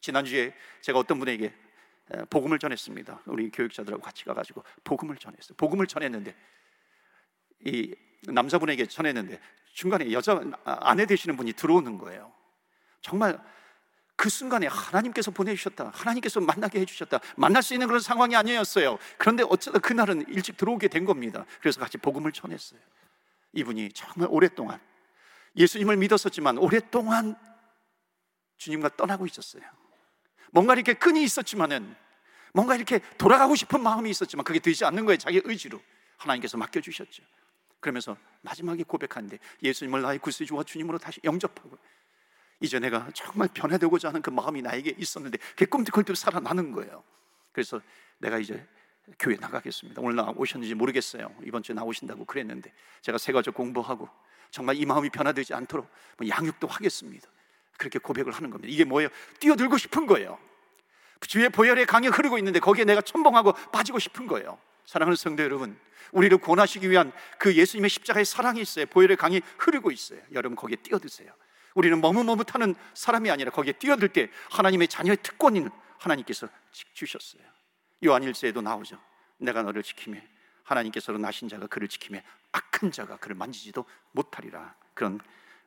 지난주에 0.01 0.53
제가 0.81 0.99
어떤 0.99 1.19
분에게 1.19 1.53
복음을 2.29 2.57
전했습니다. 2.59 3.21
우리 3.25 3.49
교육자들하고 3.51 4.01
같이 4.01 4.25
가가지고 4.25 4.63
복음을 4.83 5.17
전했어요. 5.17 5.55
복음을 5.57 5.85
전했는데 5.87 6.35
이 7.65 7.95
남자분에게 8.27 8.87
전했는데 8.87 9.39
중간에 9.73 10.11
여자 10.11 10.41
아내 10.63 11.05
되시는 11.05 11.37
분이 11.37 11.53
들어오는 11.53 11.97
거예요. 11.97 12.31
정말 13.01 13.39
그 14.15 14.29
순간에 14.29 14.67
하나님께서 14.67 15.31
보내주셨다. 15.31 15.91
하나님께서 15.93 16.41
만나게 16.41 16.81
해주셨다. 16.81 17.19
만날 17.37 17.63
수 17.63 17.73
있는 17.73 17.87
그런 17.87 18.01
상황이 18.01 18.35
아니었어요. 18.35 18.97
그런데 19.17 19.43
어쩌다 19.47 19.79
그날은 19.79 20.25
일찍 20.27 20.57
들어오게 20.57 20.89
된 20.89 21.05
겁니다. 21.05 21.45
그래서 21.61 21.79
같이 21.79 21.97
복음을 21.97 22.31
전했어요. 22.33 22.81
이분이 23.53 23.93
정말 23.93 24.27
오랫동안 24.29 24.79
예수님을 25.55 25.95
믿었었지만 25.97 26.57
오랫동안 26.57 27.37
주님과 28.59 28.95
떠나고 28.95 29.25
있었어요. 29.25 29.63
뭔가 30.51 30.73
이렇게 30.73 30.93
끈이 30.93 31.23
있었지만은 31.23 31.95
뭔가 32.53 32.75
이렇게 32.75 32.99
돌아가고 33.17 33.55
싶은 33.55 33.81
마음이 33.81 34.09
있었지만 34.09 34.43
그게 34.43 34.59
되지 34.59 34.85
않는 34.85 35.05
거예요. 35.05 35.17
자기 35.17 35.41
의지로 35.43 35.81
하나님께서 36.17 36.57
맡겨 36.57 36.81
주셨죠. 36.81 37.23
그러면서 37.79 38.17
마지막에 38.41 38.83
고백하는데 38.83 39.39
예수님을 39.63 40.01
나의 40.01 40.19
구세주와 40.19 40.63
주님으로 40.63 40.97
다시 40.97 41.19
영접하고 41.23 41.77
이제 42.59 42.77
내가 42.79 43.09
정말 43.13 43.47
변화되고자 43.53 44.09
하는 44.09 44.21
그 44.21 44.29
마음이 44.29 44.61
나에게 44.61 44.95
있었는데 44.97 45.37
그게 45.37 45.65
꿈틀꿈틀 45.65 46.15
살아나는 46.15 46.73
거예요. 46.73 47.03
그래서 47.53 47.81
내가 48.17 48.37
이제 48.37 48.67
교회 49.17 49.37
나가겠습니다. 49.37 50.01
오늘 50.01 50.17
나오셨는지 50.17 50.75
모르겠어요. 50.75 51.33
이번 51.45 51.63
주에 51.63 51.73
나오신다고 51.73 52.25
그랬는데 52.25 52.73
제가 53.01 53.17
세가족 53.17 53.55
공부하고 53.55 54.09
정말 54.51 54.75
이 54.75 54.85
마음이 54.85 55.09
변화되지 55.09 55.53
않도록 55.53 55.89
뭐 56.17 56.27
양육도 56.27 56.67
하겠습니다. 56.67 57.29
그렇게 57.79 57.97
고백을 57.97 58.31
하는 58.31 58.51
겁니다. 58.51 58.71
이게 58.71 58.83
뭐예요? 58.83 59.09
뛰어들고 59.39 59.79
싶은 59.79 60.05
거예요. 60.05 60.37
주의 61.21 61.49
보혈의 61.49 61.87
강이 61.87 62.07
흐르고 62.07 62.37
있는데 62.37 62.59
거기에 62.59 62.85
내가 62.85 63.01
첨벙하고 63.01 63.53
빠지고 63.71 63.97
싶은 63.97 64.27
거예요. 64.27 64.59
사랑하는 64.85 65.15
성도 65.15 65.43
여러분, 65.43 65.79
우리를 66.11 66.37
구원하시기 66.37 66.89
위한 66.89 67.11
그 67.37 67.55
예수님의 67.55 67.89
십자가의 67.89 68.25
사랑이 68.25 68.61
있어요. 68.61 68.85
보혈의 68.85 69.17
강이 69.17 69.41
흐르고 69.57 69.91
있어요. 69.91 70.19
여러분 70.33 70.55
거기에 70.55 70.75
뛰어드세요. 70.77 71.31
우리는 71.73 71.99
머뭇머뭇하는 72.01 72.75
사람이 72.93 73.31
아니라 73.31 73.51
거기에 73.51 73.73
뛰어들 73.73 74.09
때 74.09 74.29
하나님의 74.51 74.87
자녀의 74.87 75.17
특권인 75.23 75.69
하나님께서 75.99 76.49
주셨어요. 76.93 77.41
요한일서에도 78.03 78.61
나오죠. 78.61 78.99
내가 79.37 79.61
너를 79.61 79.83
지키며 79.83 80.19
하나님께서는 80.63 81.21
나신 81.21 81.47
자가 81.47 81.67
그를 81.67 81.87
지키며 81.87 82.19
악한 82.51 82.91
자가 82.91 83.17
그를 83.17 83.35
만지지도 83.35 83.85
못하리라. 84.11 84.75
그런 84.93 85.19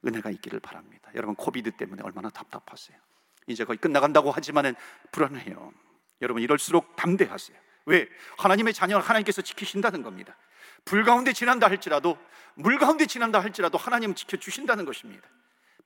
은혜가 0.07 0.31
있기를 0.31 0.61
바랍니다. 0.61 1.11
여러분 1.15 1.35
코비드 1.35 1.71
때문에 1.71 2.03
얼마나 2.03 2.31
답답하세요. 2.31 2.99
이제 3.47 3.65
거의 3.65 3.79
끝나간다고 3.79 4.31
하지만은 4.31 4.75
불안해요. 5.11 5.73
여러분 6.21 6.43
이럴수록 6.43 6.97
담대하세요. 6.97 7.59
왜? 7.87 8.09
하나님의 8.39 8.75
자녀를 8.75 9.05
하나님께서 9.05 9.43
지키신다는 9.43 10.03
겁니다. 10.03 10.37
불 10.85 11.05
가운데 11.05 11.33
지난다 11.33 11.69
할지라도 11.69 12.19
물 12.55 12.79
가운데 12.79 13.07
지난다 13.07 13.41
할지라도 13.41 13.79
하나님은 13.79 14.15
지켜 14.15 14.37
주신다는 14.37 14.85
것입니다. 14.85 15.27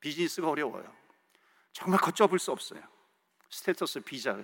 비즈니스가 0.01 0.49
어려워요. 0.49 0.85
정말 1.73 2.01
걷잡을 2.01 2.39
수 2.39 2.53
없어요. 2.53 2.81
스테터스 3.51 4.01
비자 4.01 4.39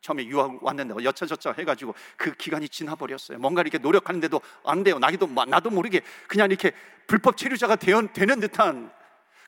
처음에 0.00 0.24
유학 0.26 0.62
왔는데 0.62 1.02
여차저차 1.04 1.52
해가지고 1.52 1.94
그 2.16 2.32
기간이 2.34 2.68
지나버렸어요. 2.68 3.38
뭔가 3.38 3.60
이렇게 3.60 3.78
노력하는데도 3.78 4.40
안 4.64 4.82
돼요. 4.84 4.98
나도 4.98 5.26
나도 5.26 5.70
모르게 5.70 6.02
그냥 6.28 6.50
이렇게 6.50 6.72
불법 7.06 7.36
체류자가 7.36 7.76
되는 7.76 8.40
듯한 8.40 8.92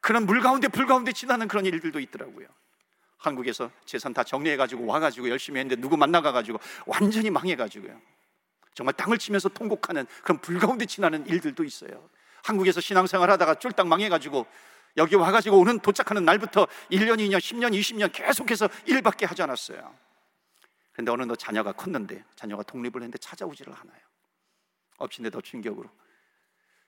그런 0.00 0.26
물 0.26 0.40
가운데 0.40 0.68
불 0.68 0.86
가운데 0.86 1.12
지나는 1.12 1.48
그런 1.48 1.66
일들도 1.66 2.00
있더라고요. 2.00 2.46
한국에서 3.18 3.70
재산 3.84 4.14
다 4.14 4.22
정리해가지고 4.22 4.86
와가지고 4.86 5.28
열심히 5.28 5.58
했는데 5.60 5.80
누구 5.80 5.96
만나가가지고 5.96 6.58
완전히 6.86 7.30
망해가지고요. 7.30 8.00
정말 8.74 8.94
땅을 8.94 9.18
치면서 9.18 9.48
통곡하는 9.48 10.06
그런 10.22 10.40
불 10.40 10.58
가운데 10.58 10.86
지나는 10.86 11.26
일들도 11.26 11.64
있어요. 11.64 12.08
한국에서 12.44 12.80
신앙생활 12.80 13.30
하다가 13.30 13.56
쫄딱 13.56 13.88
망해가지고 13.88 14.46
여기 14.96 15.16
와가지고 15.16 15.58
오는 15.58 15.78
도착하는 15.80 16.24
날부터 16.24 16.66
1년, 16.90 17.18
2년, 17.18 17.38
10년, 17.38 17.72
20년 17.72 18.12
계속해서 18.12 18.68
일밖에 18.86 19.26
하지 19.26 19.42
않았어요. 19.42 19.94
그런데 20.92 21.12
어느 21.12 21.22
날 21.22 21.36
자녀가 21.36 21.72
컸는데 21.72 22.24
자녀가 22.36 22.62
독립을 22.62 23.02
했는데 23.02 23.18
찾아오지를 23.18 23.72
않아요. 23.72 24.00
엎친 24.98 25.24
데 25.24 25.30
덮친 25.30 25.60
격으로 25.60 25.88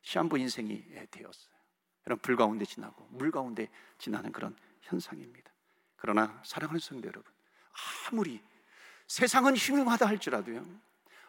시한부 0.03 0.39
인생이 0.39 0.85
되었어요. 1.11 1.60
이런 2.07 2.19
불 2.19 2.37
가운데 2.37 2.65
지나고 2.65 3.07
물 3.11 3.31
가운데 3.31 3.69
지나는 3.99 4.33
그런 4.33 4.57
현상입니다. 4.83 5.51
그러나 5.97 6.41
사랑하는 6.45 6.81
성도 6.81 7.09
여러분, 7.09 7.31
아무리 8.09 8.41
세상은 9.07 9.57
흉흉하다 9.57 10.07
할지라도요, 10.07 10.65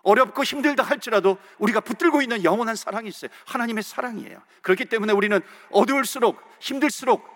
어렵고 0.03 0.43
힘들다 0.43 0.83
할지라도 0.83 1.37
우리가 1.59 1.81
붙들고 1.81 2.21
있는 2.21 2.43
영원한 2.43 2.75
사랑이 2.75 3.09
있어요. 3.09 3.29
하나님의 3.45 3.83
사랑이에요. 3.83 4.41
그렇기 4.61 4.85
때문에 4.85 5.13
우리는 5.13 5.39
어두울수록 5.69 6.41
힘들수록 6.59 7.29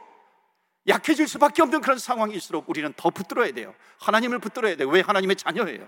약해질 0.87 1.27
수밖에 1.27 1.61
없는 1.61 1.81
그런 1.81 1.97
상황일수록 1.97 2.69
우리는 2.69 2.93
더 2.95 3.09
붙들어야 3.09 3.51
돼요. 3.51 3.73
하나님을 3.99 4.39
붙들어야 4.39 4.75
돼요. 4.75 4.87
왜 4.89 5.01
하나님의 5.01 5.35
자녀예요? 5.35 5.87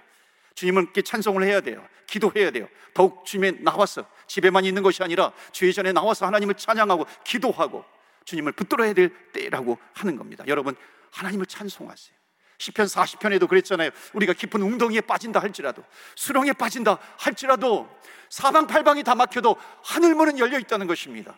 주님께 0.58 1.04
찬송을 1.04 1.43
해야 1.43 1.62
돼요. 1.62 1.88
기도해야 2.08 2.50
돼요. 2.50 2.67
더욱 2.96 3.24
주님에 3.26 3.60
나와서 3.62 4.10
집에만 4.26 4.65
있는 4.65 4.82
것이 4.82 5.04
아니라 5.04 5.32
주의 5.52 5.72
전에 5.72 5.91
나와서 5.91 6.26
하나님을 6.26 6.56
찬양하고 6.56 7.06
기도하고 7.24 7.86
주님을 8.26 8.54
붙들어야 8.54 8.93
될 8.93 9.12
때라고 9.34 9.78
하는 9.93 10.15
겁니다. 10.15 10.43
여러분 10.48 10.76
하나님을 11.12 11.46
찬송하세요. 11.46 12.17
시편 12.58 12.88
40편에도 12.88 13.48
그랬잖아요. 13.48 13.91
우리가 14.13 14.34
깊은 14.34 14.60
웅덩이에 14.60 15.02
빠진다 15.02 15.39
할지라도 15.39 15.84
수렁에 16.15 16.54
빠진다 16.54 16.98
할지라도 17.20 17.88
사방팔방이 18.30 19.04
다 19.04 19.13
막혀도 19.13 19.58
하늘문은 19.84 20.39
열려 20.39 20.58
있다는 20.58 20.88
것입니다. 20.88 21.38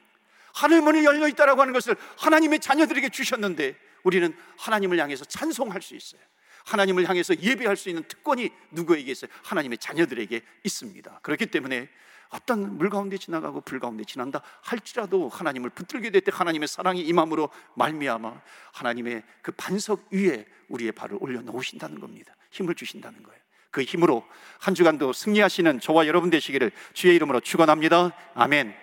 하늘문이 0.54 1.04
열려 1.04 1.28
있다라고 1.28 1.60
하는 1.60 1.74
것을 1.74 1.98
하나님의 2.18 2.62
자녀들에게 2.62 3.10
주셨는데 3.10 3.76
우리는 4.04 4.34
하나님을 4.58 4.98
향해서 4.98 5.26
찬송할 5.26 5.82
수 5.82 5.94
있어요. 5.94 6.22
하나님을 6.66 7.08
향해서 7.08 7.38
예배할 7.40 7.76
수 7.78 7.90
있는 7.90 8.04
특권이 8.04 8.52
누구에게 8.72 9.12
있어요? 9.12 9.32
하나님의 9.44 9.78
자녀들에게 9.78 10.42
있습니다. 10.64 11.20
그렇기 11.22 11.48
때문에 11.48 11.90
어떤 12.30 12.78
물 12.78 12.90
가운데 12.90 13.18
지나가고 13.18 13.62
불 13.62 13.80
가운데 13.80 14.04
지난다 14.04 14.42
할지라도 14.62 15.30
하나님을 15.30 15.72
붙들게 15.72 16.12
될 16.12 16.22
때 16.22 16.32
하나님의 16.34 16.68
사랑이 16.68 17.02
임함으로 17.02 17.50
말미암아 17.76 18.42
하나님의 18.74 19.24
그 19.42 19.52
반석 19.54 20.08
위에 20.12 20.46
우리의 20.68 20.92
발을 20.92 21.18
올려 21.22 21.42
놓으신다는 21.42 22.00
겁니다. 22.00 22.36
힘을 22.52 22.76
주신다는 22.76 23.24
거예요. 23.24 23.40
그 23.72 23.82
힘으로 23.82 24.24
한 24.60 24.76
주간도 24.76 25.14
승리하시는 25.14 25.80
저와 25.80 26.08
여러분 26.08 26.30
되시기를 26.30 26.72
주의 26.94 27.16
이름으로 27.16 27.40
축원합니다. 27.40 28.12
아멘. 28.36 28.76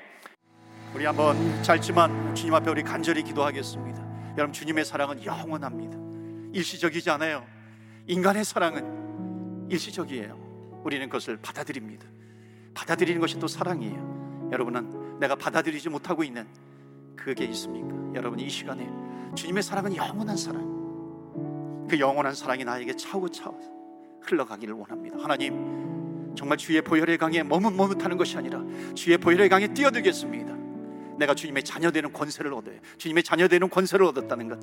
우리 0.94 1.04
한번 1.04 1.62
짧지만 1.62 2.34
주님 2.34 2.54
앞에 2.54 2.70
우리 2.70 2.82
간절히 2.82 3.22
기도하겠습니다. 3.22 4.34
여러분 4.38 4.52
주님의 4.52 4.84
사랑은 4.84 5.24
영원합니다. 5.24 5.96
일시적이지 6.52 7.10
않아요. 7.10 7.55
인간의 8.06 8.44
사랑은 8.44 9.66
일시적이에요. 9.68 10.80
우리는 10.84 11.08
그것을 11.08 11.38
받아들입니다. 11.38 12.06
받아들이는 12.74 13.20
것이 13.20 13.38
또 13.38 13.48
사랑이에요. 13.48 14.48
여러분은 14.52 15.18
내가 15.18 15.34
받아들이지 15.34 15.88
못하고 15.88 16.22
있는 16.22 16.46
그게 17.16 17.44
있습니까? 17.46 18.14
여러분 18.14 18.38
이 18.38 18.48
시간에 18.48 18.88
주님의 19.34 19.62
사랑은 19.62 19.96
영원한 19.96 20.36
사랑. 20.36 21.86
그 21.88 21.98
영원한 21.98 22.34
사랑이 22.34 22.64
나에게 22.64 22.94
차고차고 22.94 24.20
흘러가기를 24.22 24.74
원합니다. 24.74 25.18
하나님, 25.18 26.34
정말 26.36 26.58
주의 26.58 26.80
보혈의 26.82 27.18
강에 27.18 27.42
머뭇머뭇하는 27.42 28.16
것이 28.16 28.36
아니라 28.36 28.62
주의 28.94 29.16
보혈의 29.16 29.48
강에 29.48 29.68
뛰어들겠습니다. 29.72 30.54
내가 31.18 31.34
주님의 31.34 31.64
자녀 31.64 31.90
되는 31.90 32.12
권세를 32.12 32.52
얻어요. 32.52 32.78
주님의 32.98 33.22
자녀 33.22 33.48
되는 33.48 33.68
권세를 33.68 34.04
얻었다는 34.06 34.48
것. 34.48 34.60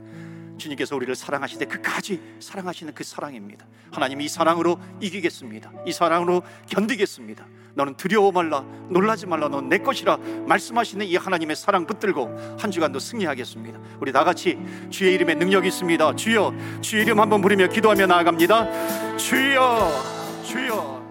주님께서 0.58 0.96
우리를 0.96 1.14
사랑하시되 1.16 1.66
끝까지 1.66 2.22
사랑하시는 2.40 2.94
그 2.94 3.04
사랑입니다. 3.04 3.66
하나님 3.92 4.22
이 4.22 4.28
사랑으로 4.28 4.80
이기겠습니다. 5.02 5.72
이 5.86 5.92
사랑으로 5.92 6.44
견디겠습니다. 6.68 7.46
너는 7.76 7.96
두려워 7.96 8.32
말라, 8.32 8.62
놀라지 8.90 9.26
말라, 9.26 9.48
넌 9.48 9.68
내 9.68 9.80
것이라 9.80 10.18
말씀하시는 10.48 11.06
이 11.06 11.16
하나님의 11.16 11.56
사랑 11.56 11.88
붙들고 11.88 12.58
한 12.60 12.70
주간도 12.70 13.00
승리하겠습니다. 13.00 13.80
우리 14.00 14.12
다 14.12 14.24
같이 14.24 14.58
주의 14.90 15.14
이름에 15.14 15.36
능력이 15.36 15.68
있습니다. 15.68 16.16
주여, 16.16 16.54
주의 16.82 17.04
이름 17.04 17.20
한번 17.20 17.42
부르며 17.42 17.68
기도하며 17.68 18.06
나아갑니다. 18.06 19.18
주여, 19.18 19.92
주여. 20.46 21.03